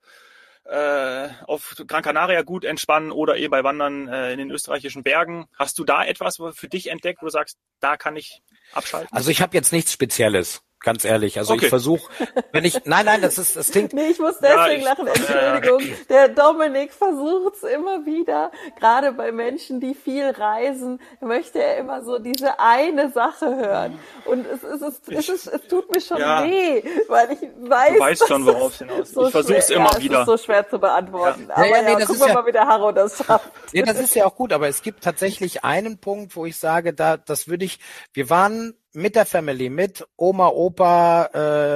äh, 0.66 1.30
auf 1.46 1.76
Gran 1.88 2.02
Canaria 2.02 2.42
gut 2.42 2.66
entspannen 2.66 3.12
oder 3.12 3.38
eben 3.38 3.52
bei 3.52 3.64
Wandern 3.64 4.08
äh, 4.08 4.32
in 4.32 4.40
den 4.40 4.52
österreichischen 4.52 5.04
Bergen. 5.04 5.46
Hast 5.58 5.78
du 5.80 5.84
da 5.84 6.04
etwas 6.04 6.38
für 6.54 6.68
dich 6.68 6.90
entdeckt, 6.90 7.22
wo 7.22 7.28
du 7.28 7.32
sagst, 7.32 7.58
da 7.80 7.98
kann 7.98 8.16
ich 8.16 8.42
abschalten? 8.74 9.10
Also 9.12 9.30
ich 9.30 9.42
habe 9.42 9.56
jetzt 9.56 9.72
nichts 9.72 9.92
Spezielles 9.92 10.62
ganz 10.86 11.04
ehrlich. 11.04 11.38
Also 11.38 11.54
okay. 11.56 11.66
ich 11.66 11.70
versuche, 11.70 12.10
wenn 12.52 12.64
ich, 12.64 12.86
nein, 12.86 13.06
nein, 13.06 13.22
das 13.22 13.38
ist, 13.38 13.58
das 13.58 13.72
klingt. 13.72 13.94
Nee, 13.96 14.08
ich 14.10 14.20
muss 14.20 14.40
deswegen 14.40 14.60
ja, 14.60 14.72
ich, 14.72 14.84
lachen, 14.84 15.08
Entschuldigung. 15.14 15.82
Äh, 15.82 16.06
der 16.10 16.30
Dominik 16.30 16.92
versucht 16.94 17.56
es 17.56 17.64
immer 17.64 18.06
wieder, 18.06 18.52
gerade 18.78 19.14
bei 19.14 19.32
Menschen, 19.32 19.80
die 19.80 19.96
viel 19.96 20.30
reisen, 20.30 21.00
möchte 21.22 21.64
er 21.64 21.78
immer 21.78 22.04
so 22.04 22.20
diese 22.20 22.60
eine 22.60 23.10
Sache 23.12 23.56
hören. 23.56 23.98
Und 24.26 24.46
es, 24.46 24.64
ist, 24.64 24.82
es, 24.82 25.02
es, 25.08 25.30
ist, 25.30 25.48
es 25.48 25.68
tut 25.68 25.90
mir 25.92 26.02
schon 26.02 26.20
ja. 26.20 26.44
weh, 26.44 26.84
weil 27.08 27.32
ich 27.32 27.40
weiß. 27.42 27.94
Du 27.94 28.00
weißt 28.00 28.28
schon, 28.28 28.46
worauf 28.46 28.74
es 28.74 28.78
hinaus 28.80 29.12
so 29.12 29.26
Ich 29.26 29.32
versuche 29.32 29.58
es 29.58 29.70
immer 29.70 29.94
ja, 29.94 30.02
wieder. 30.02 30.16
Es 30.16 30.20
ist 30.22 30.26
so 30.28 30.38
schwer 30.38 30.70
zu 30.70 30.78
beantworten. 30.78 31.50
Aber 31.52 31.66
ja, 31.66 31.82
nee, 31.82 32.06
gucken 32.06 32.20
wir 32.20 32.34
mal, 32.34 32.46
wie 32.46 32.52
der 32.52 32.68
Harro 32.68 32.92
das 32.92 33.18
schafft. 33.18 33.52
Ja, 33.72 33.84
das 33.84 34.00
ist 34.00 34.16
ja 34.16 34.26
auch 34.26 34.36
gut, 34.36 34.54
aber 34.54 34.68
es 34.68 34.82
gibt 34.84 35.04
tatsächlich 35.04 35.64
einen 35.64 35.98
Punkt, 36.00 36.36
wo 36.36 36.46
ich 36.46 36.58
sage, 36.58 36.94
da, 36.94 37.18
das 37.18 37.48
würde 37.48 37.66
ich, 37.66 37.80
wir 38.14 38.30
waren 38.30 38.76
mit 38.96 39.16
der 39.16 39.26
Family, 39.26 39.70
mit 39.70 40.06
Oma, 40.16 40.48
Opa, 40.48 41.26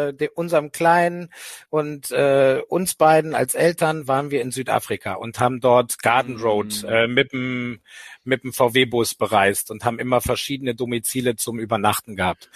äh, 0.09 0.13
de, 0.13 0.29
unserem 0.35 0.71
Kleinen 0.71 1.29
und 1.69 2.11
äh, 2.11 2.61
uns 2.67 2.95
beiden 2.95 3.35
als 3.35 3.55
Eltern 3.55 4.07
waren 4.07 4.31
wir 4.31 4.41
in 4.41 4.51
Südafrika 4.51 5.13
und 5.13 5.39
haben 5.39 5.59
dort 5.59 5.99
Garden 5.99 6.35
mhm. 6.35 6.41
Road 6.41 6.85
äh, 6.87 7.07
mit 7.07 7.33
dem 7.33 7.81
mit 8.23 8.43
dem 8.43 8.53
VW-Bus 8.53 9.15
bereist 9.15 9.71
und 9.71 9.85
haben 9.85 9.99
immer 9.99 10.21
verschiedene 10.21 10.75
Domizile 10.75 11.35
zum 11.35 11.59
Übernachten 11.59 12.15
gehabt 12.15 12.49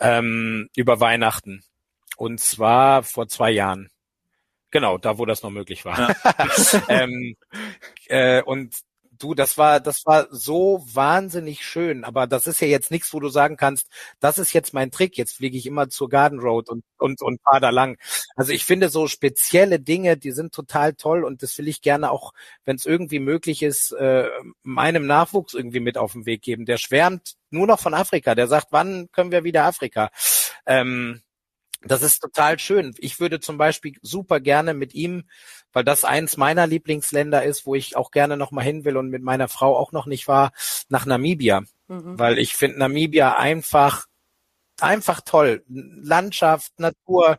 ähm, 0.00 0.68
über 0.74 1.00
Weihnachten 1.00 1.62
und 2.16 2.38
zwar 2.40 3.02
vor 3.02 3.28
zwei 3.28 3.50
Jahren. 3.50 3.90
Genau, 4.70 4.98
da 4.98 5.18
wo 5.18 5.26
das 5.26 5.42
noch 5.42 5.50
möglich 5.50 5.84
war. 5.84 5.98
Ja. 5.98 6.82
ähm, 6.88 7.36
äh, 8.06 8.42
und 8.42 8.74
Du, 9.20 9.34
das 9.34 9.58
war, 9.58 9.80
das 9.80 10.06
war 10.06 10.28
so 10.30 10.82
wahnsinnig 10.92 11.62
schön. 11.64 12.04
Aber 12.04 12.26
das 12.26 12.46
ist 12.46 12.60
ja 12.60 12.66
jetzt 12.68 12.90
nichts, 12.90 13.12
wo 13.12 13.20
du 13.20 13.28
sagen 13.28 13.58
kannst, 13.58 13.86
das 14.18 14.38
ist 14.38 14.54
jetzt 14.54 14.72
mein 14.72 14.90
Trick. 14.90 15.18
Jetzt 15.18 15.36
fliege 15.36 15.58
ich 15.58 15.66
immer 15.66 15.90
zur 15.90 16.08
Garden 16.08 16.40
Road 16.40 16.70
und, 16.70 16.84
und, 16.96 17.20
und 17.20 17.40
fahr 17.42 17.60
da 17.60 17.68
lang. 17.68 17.98
Also 18.34 18.52
ich 18.52 18.64
finde 18.64 18.88
so 18.88 19.06
spezielle 19.08 19.78
Dinge, 19.78 20.16
die 20.16 20.32
sind 20.32 20.54
total 20.54 20.94
toll 20.94 21.22
und 21.24 21.42
das 21.42 21.58
will 21.58 21.68
ich 21.68 21.82
gerne 21.82 22.10
auch, 22.10 22.32
wenn 22.64 22.76
es 22.76 22.86
irgendwie 22.86 23.18
möglich 23.20 23.62
ist, 23.62 23.92
äh, 23.92 24.26
meinem 24.62 25.06
Nachwuchs 25.06 25.52
irgendwie 25.52 25.80
mit 25.80 25.98
auf 25.98 26.12
den 26.12 26.24
Weg 26.24 26.40
geben. 26.40 26.64
Der 26.64 26.78
schwärmt 26.78 27.34
nur 27.50 27.66
noch 27.66 27.80
von 27.80 27.92
Afrika. 27.92 28.34
Der 28.34 28.48
sagt, 28.48 28.68
wann 28.70 29.10
können 29.12 29.32
wir 29.32 29.44
wieder 29.44 29.64
Afrika? 29.64 30.10
Ähm, 30.64 31.20
das 31.82 32.02
ist 32.02 32.20
total 32.20 32.58
schön. 32.58 32.94
Ich 32.98 33.20
würde 33.20 33.40
zum 33.40 33.56
Beispiel 33.58 33.94
super 34.02 34.40
gerne 34.40 34.74
mit 34.74 34.94
ihm, 34.94 35.24
weil 35.72 35.84
das 35.84 36.04
eins 36.04 36.36
meiner 36.36 36.66
Lieblingsländer 36.66 37.44
ist, 37.44 37.66
wo 37.66 37.74
ich 37.74 37.96
auch 37.96 38.10
gerne 38.10 38.36
noch 38.36 38.50
mal 38.50 38.62
hin 38.64 38.84
will 38.84 38.96
und 38.96 39.08
mit 39.08 39.22
meiner 39.22 39.48
Frau 39.48 39.76
auch 39.76 39.92
noch 39.92 40.06
nicht 40.06 40.28
war, 40.28 40.52
nach 40.88 41.06
Namibia. 41.06 41.62
Mhm. 41.88 42.18
Weil 42.18 42.38
ich 42.38 42.54
finde 42.54 42.78
Namibia 42.78 43.36
einfach 43.36 44.06
einfach 44.82 45.20
toll. 45.20 45.62
Landschaft, 45.68 46.72
Natur, 46.78 47.38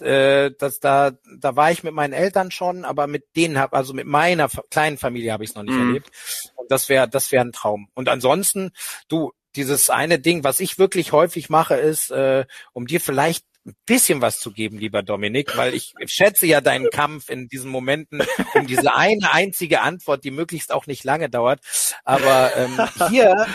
äh, 0.00 0.50
das 0.58 0.80
da 0.80 1.12
da 1.38 1.56
war 1.56 1.70
ich 1.70 1.82
mit 1.82 1.94
meinen 1.94 2.12
Eltern 2.12 2.50
schon, 2.50 2.84
aber 2.84 3.06
mit 3.06 3.24
denen 3.36 3.58
hab 3.58 3.74
also 3.74 3.92
mit 3.92 4.06
meiner 4.06 4.48
kleinen 4.70 4.98
Familie 4.98 5.32
habe 5.32 5.44
ich 5.44 5.50
es 5.50 5.56
noch 5.56 5.62
nicht 5.62 5.74
mhm. 5.74 5.88
erlebt. 5.88 6.10
Und 6.54 6.70
das 6.70 6.88
wäre 6.88 7.08
das 7.08 7.32
wäre 7.32 7.44
ein 7.44 7.52
Traum. 7.52 7.88
Und 7.94 8.08
ansonsten, 8.08 8.70
du 9.08 9.32
dieses 9.56 9.90
eine 9.90 10.18
Ding, 10.18 10.44
was 10.44 10.60
ich 10.60 10.78
wirklich 10.78 11.12
häufig 11.12 11.48
mache, 11.48 11.74
ist, 11.76 12.10
äh, 12.10 12.44
um 12.72 12.86
dir 12.86 13.00
vielleicht 13.00 13.44
ein 13.66 13.76
bisschen 13.84 14.22
was 14.22 14.38
zu 14.38 14.52
geben, 14.52 14.78
lieber 14.78 15.02
Dominik, 15.02 15.56
weil 15.56 15.74
ich 15.74 15.94
schätze 16.06 16.46
ja 16.46 16.60
deinen 16.60 16.90
Kampf 16.90 17.28
in 17.28 17.48
diesen 17.48 17.70
Momenten 17.70 18.22
um 18.54 18.66
diese 18.66 18.94
eine 18.94 19.32
einzige 19.32 19.80
Antwort, 19.80 20.24
die 20.24 20.30
möglichst 20.30 20.72
auch 20.72 20.86
nicht 20.86 21.04
lange 21.04 21.28
dauert. 21.28 21.60
Aber 22.04 22.56
ähm, 22.56 22.78
hier 23.08 23.46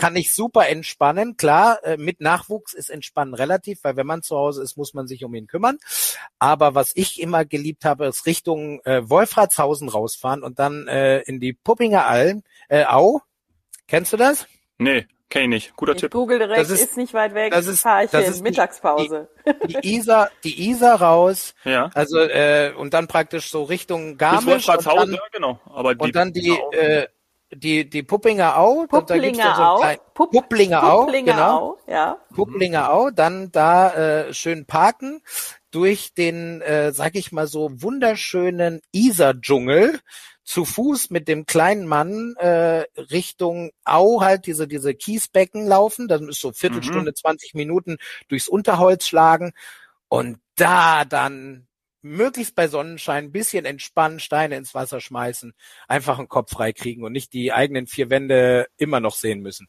kann 0.00 0.16
ich 0.16 0.32
super 0.32 0.68
entspannen. 0.68 1.36
Klar, 1.36 1.84
äh, 1.84 1.98
mit 1.98 2.20
Nachwuchs 2.20 2.72
ist 2.72 2.88
Entspannen 2.88 3.34
relativ, 3.34 3.80
weil 3.82 3.96
wenn 3.96 4.06
man 4.06 4.22
zu 4.22 4.36
Hause 4.36 4.62
ist, 4.62 4.76
muss 4.76 4.94
man 4.94 5.06
sich 5.06 5.24
um 5.24 5.34
ihn 5.34 5.46
kümmern. 5.46 5.78
Aber 6.38 6.74
was 6.74 6.92
ich 6.94 7.20
immer 7.20 7.44
geliebt 7.44 7.84
habe, 7.84 8.06
ist 8.06 8.24
Richtung 8.24 8.80
äh, 8.84 9.08
Wolfratshausen 9.08 9.90
rausfahren 9.90 10.42
und 10.42 10.58
dann 10.58 10.88
äh, 10.88 11.20
in 11.20 11.38
die 11.38 11.52
Puppinger 11.52 12.06
Alm, 12.06 12.42
äh, 12.68 12.84
Au. 12.86 13.20
Kennst 13.86 14.12
du 14.12 14.16
das? 14.16 14.46
Nee. 14.78 15.06
Kenn 15.30 15.44
ich 15.44 15.48
nicht. 15.48 15.76
Guter 15.76 15.94
ich 15.94 16.00
Tipp. 16.00 16.10
Google 16.10 16.40
direkt, 16.40 16.60
das 16.60 16.70
ist, 16.70 16.82
ist 16.82 16.96
nicht 16.96 17.14
weit 17.14 17.34
weg. 17.34 17.52
Das 17.52 17.66
ist, 17.66 17.82
fahre 17.82 18.04
ich 18.04 18.10
das 18.10 18.36
in 18.38 18.42
Mittagspause. 18.42 19.28
Die, 19.64 19.80
die, 19.80 19.94
Isar, 19.94 20.30
die 20.42 20.68
Isar 20.68 21.00
raus. 21.00 21.54
Ja. 21.64 21.88
Also 21.94 22.18
äh, 22.18 22.72
und 22.76 22.92
dann 22.94 23.06
praktisch 23.06 23.50
so 23.50 23.62
Richtung 23.62 24.18
Garmisch. 24.18 24.68
und 24.68 24.86
dann, 24.86 25.12
ja, 25.12 25.20
genau. 25.32 25.60
Aber 25.66 25.94
die, 25.94 26.00
und 26.04 26.16
dann 26.16 26.32
die 26.32 26.50
äh, 26.72 27.06
die 27.54 27.88
die 27.88 28.02
Puppinger 28.02 28.58
Au. 28.58 28.86
Pupplinger 28.88 29.54
so 29.54 29.62
Au. 29.62 29.94
Pupp, 30.14 30.32
Pupplinger 30.32 30.82
Au. 30.84 31.04
Pupplinger 31.04 31.32
genau. 31.32 31.58
Au. 31.58 31.78
Ja. 31.86 32.18
Pupplinger 32.34 32.92
Au. 32.92 33.10
Dann 33.10 33.52
da 33.52 33.94
äh, 33.94 34.34
schön 34.34 34.66
parken 34.66 35.22
durch 35.70 36.12
den, 36.14 36.60
äh, 36.62 36.92
sag 36.92 37.14
ich 37.14 37.30
mal 37.30 37.46
so, 37.46 37.70
wunderschönen 37.72 38.80
Isar-Dschungel 38.92 40.00
zu 40.44 40.64
Fuß 40.64 41.10
mit 41.10 41.28
dem 41.28 41.46
kleinen 41.46 41.86
Mann 41.86 42.34
äh, 42.38 42.84
Richtung 42.96 43.70
Au 43.84 44.20
halt 44.20 44.46
diese 44.46 44.66
diese 44.66 44.94
Kiesbecken 44.94 45.66
laufen. 45.66 46.08
Dann 46.08 46.28
ist 46.28 46.40
so 46.40 46.52
Viertelstunde, 46.52 47.10
mhm. 47.10 47.16
20 47.16 47.54
Minuten 47.54 47.98
durchs 48.28 48.48
Unterholz 48.48 49.06
schlagen 49.06 49.52
und 50.08 50.38
da 50.56 51.04
dann 51.04 51.66
möglichst 52.02 52.54
bei 52.54 52.68
Sonnenschein 52.68 53.24
ein 53.24 53.32
bisschen 53.32 53.64
entspannen, 53.64 54.20
Steine 54.20 54.56
ins 54.56 54.74
Wasser 54.74 55.00
schmeißen, 55.00 55.54
einfach 55.88 56.18
einen 56.18 56.28
Kopf 56.28 56.52
frei 56.52 56.72
kriegen 56.72 57.04
und 57.04 57.12
nicht 57.12 57.32
die 57.32 57.52
eigenen 57.52 57.86
vier 57.86 58.10
Wände 58.10 58.66
immer 58.76 59.00
noch 59.00 59.14
sehen 59.14 59.40
müssen. 59.40 59.68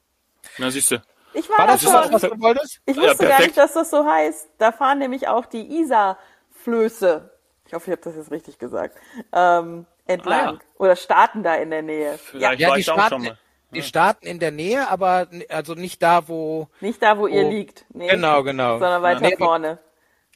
Na 0.57 0.71
siehst 0.71 0.91
du. 0.91 1.01
Ich 1.33 1.49
war, 1.49 1.59
war 1.59 1.67
das 1.67 1.81
schon. 1.81 1.93
Was 1.93 2.21
du 2.21 2.39
wolltest? 2.39 2.81
Ich 2.85 2.97
wusste 2.97 3.23
ja, 3.23 3.29
gar 3.29 3.41
nicht, 3.41 3.57
dass 3.57 3.73
das 3.73 3.89
so 3.89 4.05
heißt. 4.05 4.49
Da 4.57 4.71
fahren 4.71 4.99
nämlich 4.99 5.27
auch 5.27 5.45
die 5.45 5.79
Isar-Flöße. 5.79 7.31
Ich 7.67 7.73
hoffe, 7.73 7.85
ich 7.85 7.91
habe 7.91 8.01
das 8.01 8.15
jetzt 8.15 8.31
richtig 8.31 8.57
gesagt. 8.57 8.97
Ähm, 9.31 9.85
entlang 10.11 10.47
ah, 10.47 10.51
ja. 10.53 10.59
oder 10.77 10.95
starten 10.95 11.43
da 11.43 11.55
in 11.55 11.69
der 11.69 11.81
Nähe. 11.81 12.17
Vielleicht 12.17 12.59
ja, 12.59 12.75
die 12.75 12.83
starten, 12.83 13.37
die 13.73 13.81
starten 13.81 14.25
in 14.25 14.39
der 14.39 14.51
Nähe, 14.51 14.89
aber 14.89 15.27
also 15.49 15.73
nicht 15.75 16.01
da, 16.03 16.27
wo 16.27 16.67
nicht 16.81 17.01
da, 17.01 17.17
wo, 17.17 17.23
wo 17.23 17.27
ihr 17.27 17.49
liegt. 17.49 17.85
Nee, 17.93 18.07
genau, 18.07 18.43
genau. 18.43 18.79
Sondern 18.79 19.01
weiter 19.01 19.21
nee, 19.21 19.37
vorne. 19.37 19.79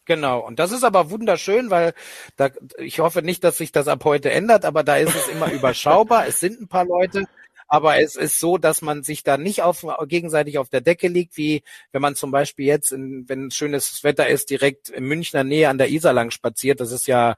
Genau. 0.06 0.40
Und 0.40 0.60
das 0.60 0.72
ist 0.72 0.84
aber 0.84 1.10
wunderschön, 1.10 1.72
weil 1.72 1.94
da, 2.38 2.50
ich 2.78 3.00
hoffe 3.00 3.22
nicht, 3.22 3.44
dass 3.44 3.58
sich 3.58 3.72
das 3.72 3.88
ab 3.88 4.06
heute 4.06 4.32
ändert, 4.32 4.64
aber 4.64 4.84
da 4.84 4.98
ist 4.98 5.16
es 5.16 5.28
immer 5.28 5.52
überschaubar. 5.52 6.28
Es 6.28 6.40
sind 6.40 6.62
ein 6.62 6.68
paar 6.68 6.86
Leute, 6.86 7.26
aber 7.68 8.00
es 8.00 8.16
ist 8.16 8.40
so, 8.40 8.58
dass 8.58 8.82
man 8.82 9.04
sich 9.04 9.24
da 9.24 9.38
nicht 9.38 9.64
auf, 9.64 9.86
gegenseitig 10.08 10.58
auf 10.58 10.70
der 10.70 10.82
Decke 10.82 11.08
liegt, 11.08 11.38
wie 11.38 11.64
wenn 11.92 12.02
man 12.02 12.16
zum 12.16 12.32
Beispiel 12.32 12.66
jetzt, 12.66 12.92
in, 12.92 13.28
wenn 13.28 13.52
schönes 13.52 14.04
Wetter 14.04 14.28
ist, 14.28 14.50
direkt 14.50 14.90
in 14.90 15.06
Münchner 15.06 15.44
Nähe 15.44 15.70
an 15.70 15.78
der 15.78 15.90
Isar 15.90 16.14
lang 16.14 16.32
spaziert. 16.32 16.80
Das 16.80 16.92
ist 16.92 17.08
ja, 17.08 17.36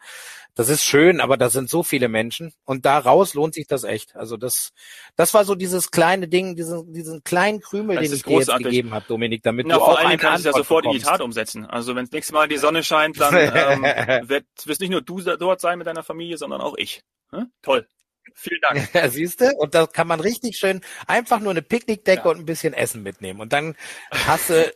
das 0.56 0.70
ist 0.70 0.84
schön, 0.84 1.22
aber 1.22 1.38
da 1.38 1.50
sind 1.50 1.70
so 1.70 1.84
viele 1.84 2.10
Menschen 2.10 2.54
und 2.66 2.86
da 2.86 2.98
raus 2.98 3.36
lohnt 3.36 3.54
sich 3.54 3.68
das 3.68 3.84
echt. 3.84 4.16
Also 4.16 4.38
das, 4.38 4.72
das 5.16 5.34
war 5.34 5.46
so 5.46 5.56
dieses 5.56 5.92
kleine 5.92 6.28
Ding, 6.28 6.56
diesen, 6.56 6.92
diesen 6.92 7.24
kleinen 7.24 7.62
Krümel, 7.62 7.96
das 7.96 8.06
den 8.06 8.16
ich 8.16 8.24
dir 8.24 8.38
jetzt 8.40 8.58
gegeben 8.58 8.94
habe, 8.94 9.06
Dominik, 9.08 9.44
damit 9.44 9.68
ja, 9.68 9.76
du 9.76 9.82
auch 9.82 9.96
eine 9.96 10.18
kannst 10.18 10.46
ja 10.46 10.52
sofort 10.52 10.84
bekommst. 10.84 11.04
in 11.04 11.04
die 11.04 11.10
Tat 11.10 11.22
umsetzen. 11.22 11.66
Also 11.66 11.96
wenn 11.96 12.06
das 12.06 12.12
nächste 12.12 12.34
Mal 12.34 12.48
die 12.48 12.58
Sonne 12.58 12.84
scheint, 12.84 13.20
dann 13.20 13.34
ähm, 13.84 13.84
wird, 14.28 14.46
wirst 14.66 14.82
nicht 14.82 14.90
nur 14.90 15.02
du 15.02 15.22
dort 15.22 15.62
sein 15.62 15.78
mit 15.78 15.88
deiner 15.88 16.04
Familie, 16.04 16.38
sondern 16.38 16.60
auch 16.60 16.76
ich. 16.78 17.04
Hm? 17.32 17.52
Toll. 17.62 17.88
Vielen 18.34 18.62
Dank. 18.62 18.90
Ja, 18.94 19.10
siehst 19.10 19.42
du? 19.42 19.54
Und 19.56 19.76
da 19.76 19.86
kann 19.86 20.08
man 20.08 20.20
richtig 20.20 20.58
schön 20.58 20.82
einfach 21.08 21.40
nur 21.40 21.52
eine 21.52 21.62
Picknickdecke 21.62 22.24
ja. 22.26 22.32
und 22.32 22.40
ein 22.40 22.46
bisschen 22.46 22.74
Essen 22.74 23.04
mitnehmen. 23.04 23.40
Und 23.40 23.54
dann 23.54 23.76
hast 24.12 24.50
du 24.50 24.74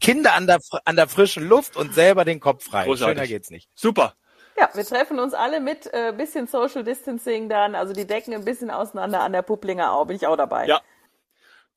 Kinder 0.00 0.34
an 0.34 0.46
der, 0.46 0.60
an 0.84 0.96
der 0.96 1.08
frischen 1.08 1.48
Luft 1.48 1.76
und 1.76 1.94
selber 1.94 2.24
den 2.24 2.40
Kopf 2.40 2.64
frei. 2.64 2.84
Großartig. 2.84 3.16
Schöner 3.16 3.26
geht's 3.26 3.50
nicht. 3.50 3.68
Super. 3.74 4.14
Ja, 4.56 4.70
wir 4.72 4.84
treffen 4.84 5.18
uns 5.18 5.34
alle 5.34 5.60
mit 5.60 5.92
äh, 5.92 6.12
bisschen 6.16 6.46
Social 6.46 6.84
Distancing 6.84 7.48
dann, 7.48 7.74
also 7.74 7.92
die 7.92 8.06
Decken 8.06 8.34
ein 8.34 8.44
bisschen 8.44 8.70
auseinander 8.70 9.20
an 9.20 9.32
der 9.32 9.42
Pupplinger 9.42 9.92
Au, 9.92 10.04
bin 10.04 10.16
ich 10.16 10.26
auch 10.26 10.36
dabei. 10.36 10.66
Ja. 10.66 10.80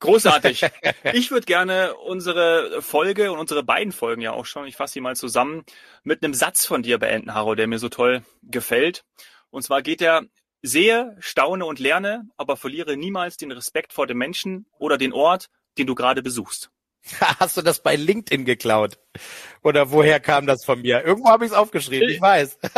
Großartig. 0.00 0.64
ich 1.12 1.30
würde 1.32 1.46
gerne 1.46 1.96
unsere 1.96 2.80
Folge 2.82 3.32
und 3.32 3.40
unsere 3.40 3.64
beiden 3.64 3.92
Folgen 3.92 4.22
ja 4.22 4.32
auch 4.32 4.46
schon, 4.46 4.66
ich 4.66 4.76
fasse 4.76 4.94
sie 4.94 5.00
mal 5.00 5.16
zusammen, 5.16 5.64
mit 6.04 6.22
einem 6.22 6.34
Satz 6.34 6.66
von 6.66 6.82
dir 6.82 6.98
beenden, 6.98 7.34
Haro, 7.34 7.56
der 7.56 7.66
mir 7.66 7.80
so 7.80 7.88
toll 7.88 8.22
gefällt. 8.42 9.04
Und 9.50 9.62
zwar 9.62 9.82
geht 9.82 10.00
er 10.00 10.22
sehe, 10.62 11.16
staune 11.20 11.64
und 11.64 11.78
lerne, 11.78 12.28
aber 12.36 12.56
verliere 12.56 12.96
niemals 12.96 13.36
den 13.36 13.52
Respekt 13.52 13.92
vor 13.92 14.06
dem 14.06 14.18
Menschen 14.18 14.66
oder 14.78 14.98
den 14.98 15.12
Ort, 15.12 15.50
den 15.78 15.86
du 15.86 15.94
gerade 15.94 16.22
besuchst. 16.22 16.70
Hast 17.38 17.56
du 17.56 17.62
das 17.62 17.82
bei 17.82 17.96
LinkedIn 17.96 18.44
geklaut? 18.44 18.98
Oder 19.62 19.90
woher 19.90 20.20
kam 20.20 20.46
das 20.46 20.64
von 20.64 20.82
mir? 20.82 21.04
Irgendwo 21.04 21.28
habe 21.28 21.44
ich 21.44 21.52
es 21.52 21.56
aufgeschrieben, 21.56 22.08
ich 22.08 22.20
weiß. 22.20 22.58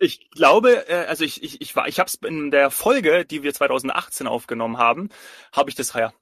Ich 0.00 0.30
glaube, 0.30 0.88
äh, 0.88 1.06
also 1.06 1.24
ich, 1.24 1.42
ich, 1.42 1.60
ich 1.60 1.74
war, 1.74 1.88
ich 1.88 1.98
habe 1.98 2.06
es 2.06 2.14
in 2.14 2.52
der 2.52 2.70
Folge, 2.70 3.24
die 3.24 3.42
wir 3.42 3.52
2018 3.52 4.28
aufgenommen 4.28 4.78
haben, 4.78 5.08
habe 5.52 5.70
ich 5.70 5.76
das 5.76 5.92
ja. 5.94 6.12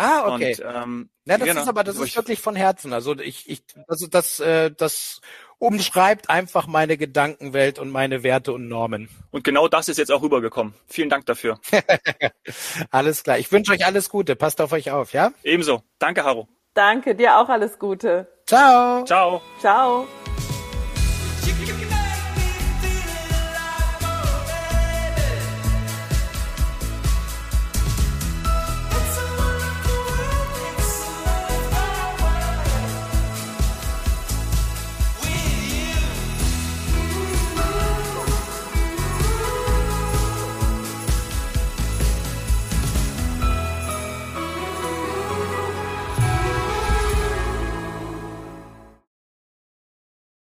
Ah, 0.00 0.32
okay. 0.34 0.56
Und, 0.64 0.64
ähm, 0.74 1.10
Na, 1.26 1.36
das 1.38 1.48
genau. 1.48 1.60
ist 1.62 1.68
aber 1.68 1.84
das 1.84 1.96
ist 1.96 2.06
ich- 2.06 2.16
wirklich 2.16 2.40
von 2.40 2.56
Herzen. 2.56 2.92
Also 2.92 3.18
ich, 3.18 3.48
ich, 3.50 3.62
also 3.86 4.06
das, 4.06 4.40
äh, 4.40 4.70
das 4.70 5.20
umschreibt 5.58 6.30
einfach 6.30 6.66
meine 6.66 6.96
Gedankenwelt 6.96 7.78
und 7.78 7.90
meine 7.90 8.22
Werte 8.22 8.52
und 8.52 8.66
Normen. 8.68 9.10
Und 9.30 9.44
genau 9.44 9.68
das 9.68 9.88
ist 9.90 9.98
jetzt 9.98 10.10
auch 10.10 10.22
rübergekommen. 10.22 10.72
Vielen 10.86 11.10
Dank 11.10 11.26
dafür. 11.26 11.60
Alles 12.90 13.22
klar. 13.22 13.38
Ich 13.38 13.52
wünsche 13.52 13.72
euch 13.72 13.84
alles 13.84 14.08
Gute. 14.08 14.36
Passt 14.36 14.60
auf 14.60 14.72
euch 14.72 14.90
auf, 14.90 15.12
ja? 15.12 15.32
Ebenso. 15.42 15.82
Danke, 15.98 16.24
Haro. 16.24 16.48
Danke, 16.72 17.14
dir 17.14 17.36
auch 17.38 17.48
alles 17.48 17.78
Gute. 17.78 18.28
Ciao. 18.46 19.04
Ciao. 19.04 19.42
Ciao. 19.60 20.06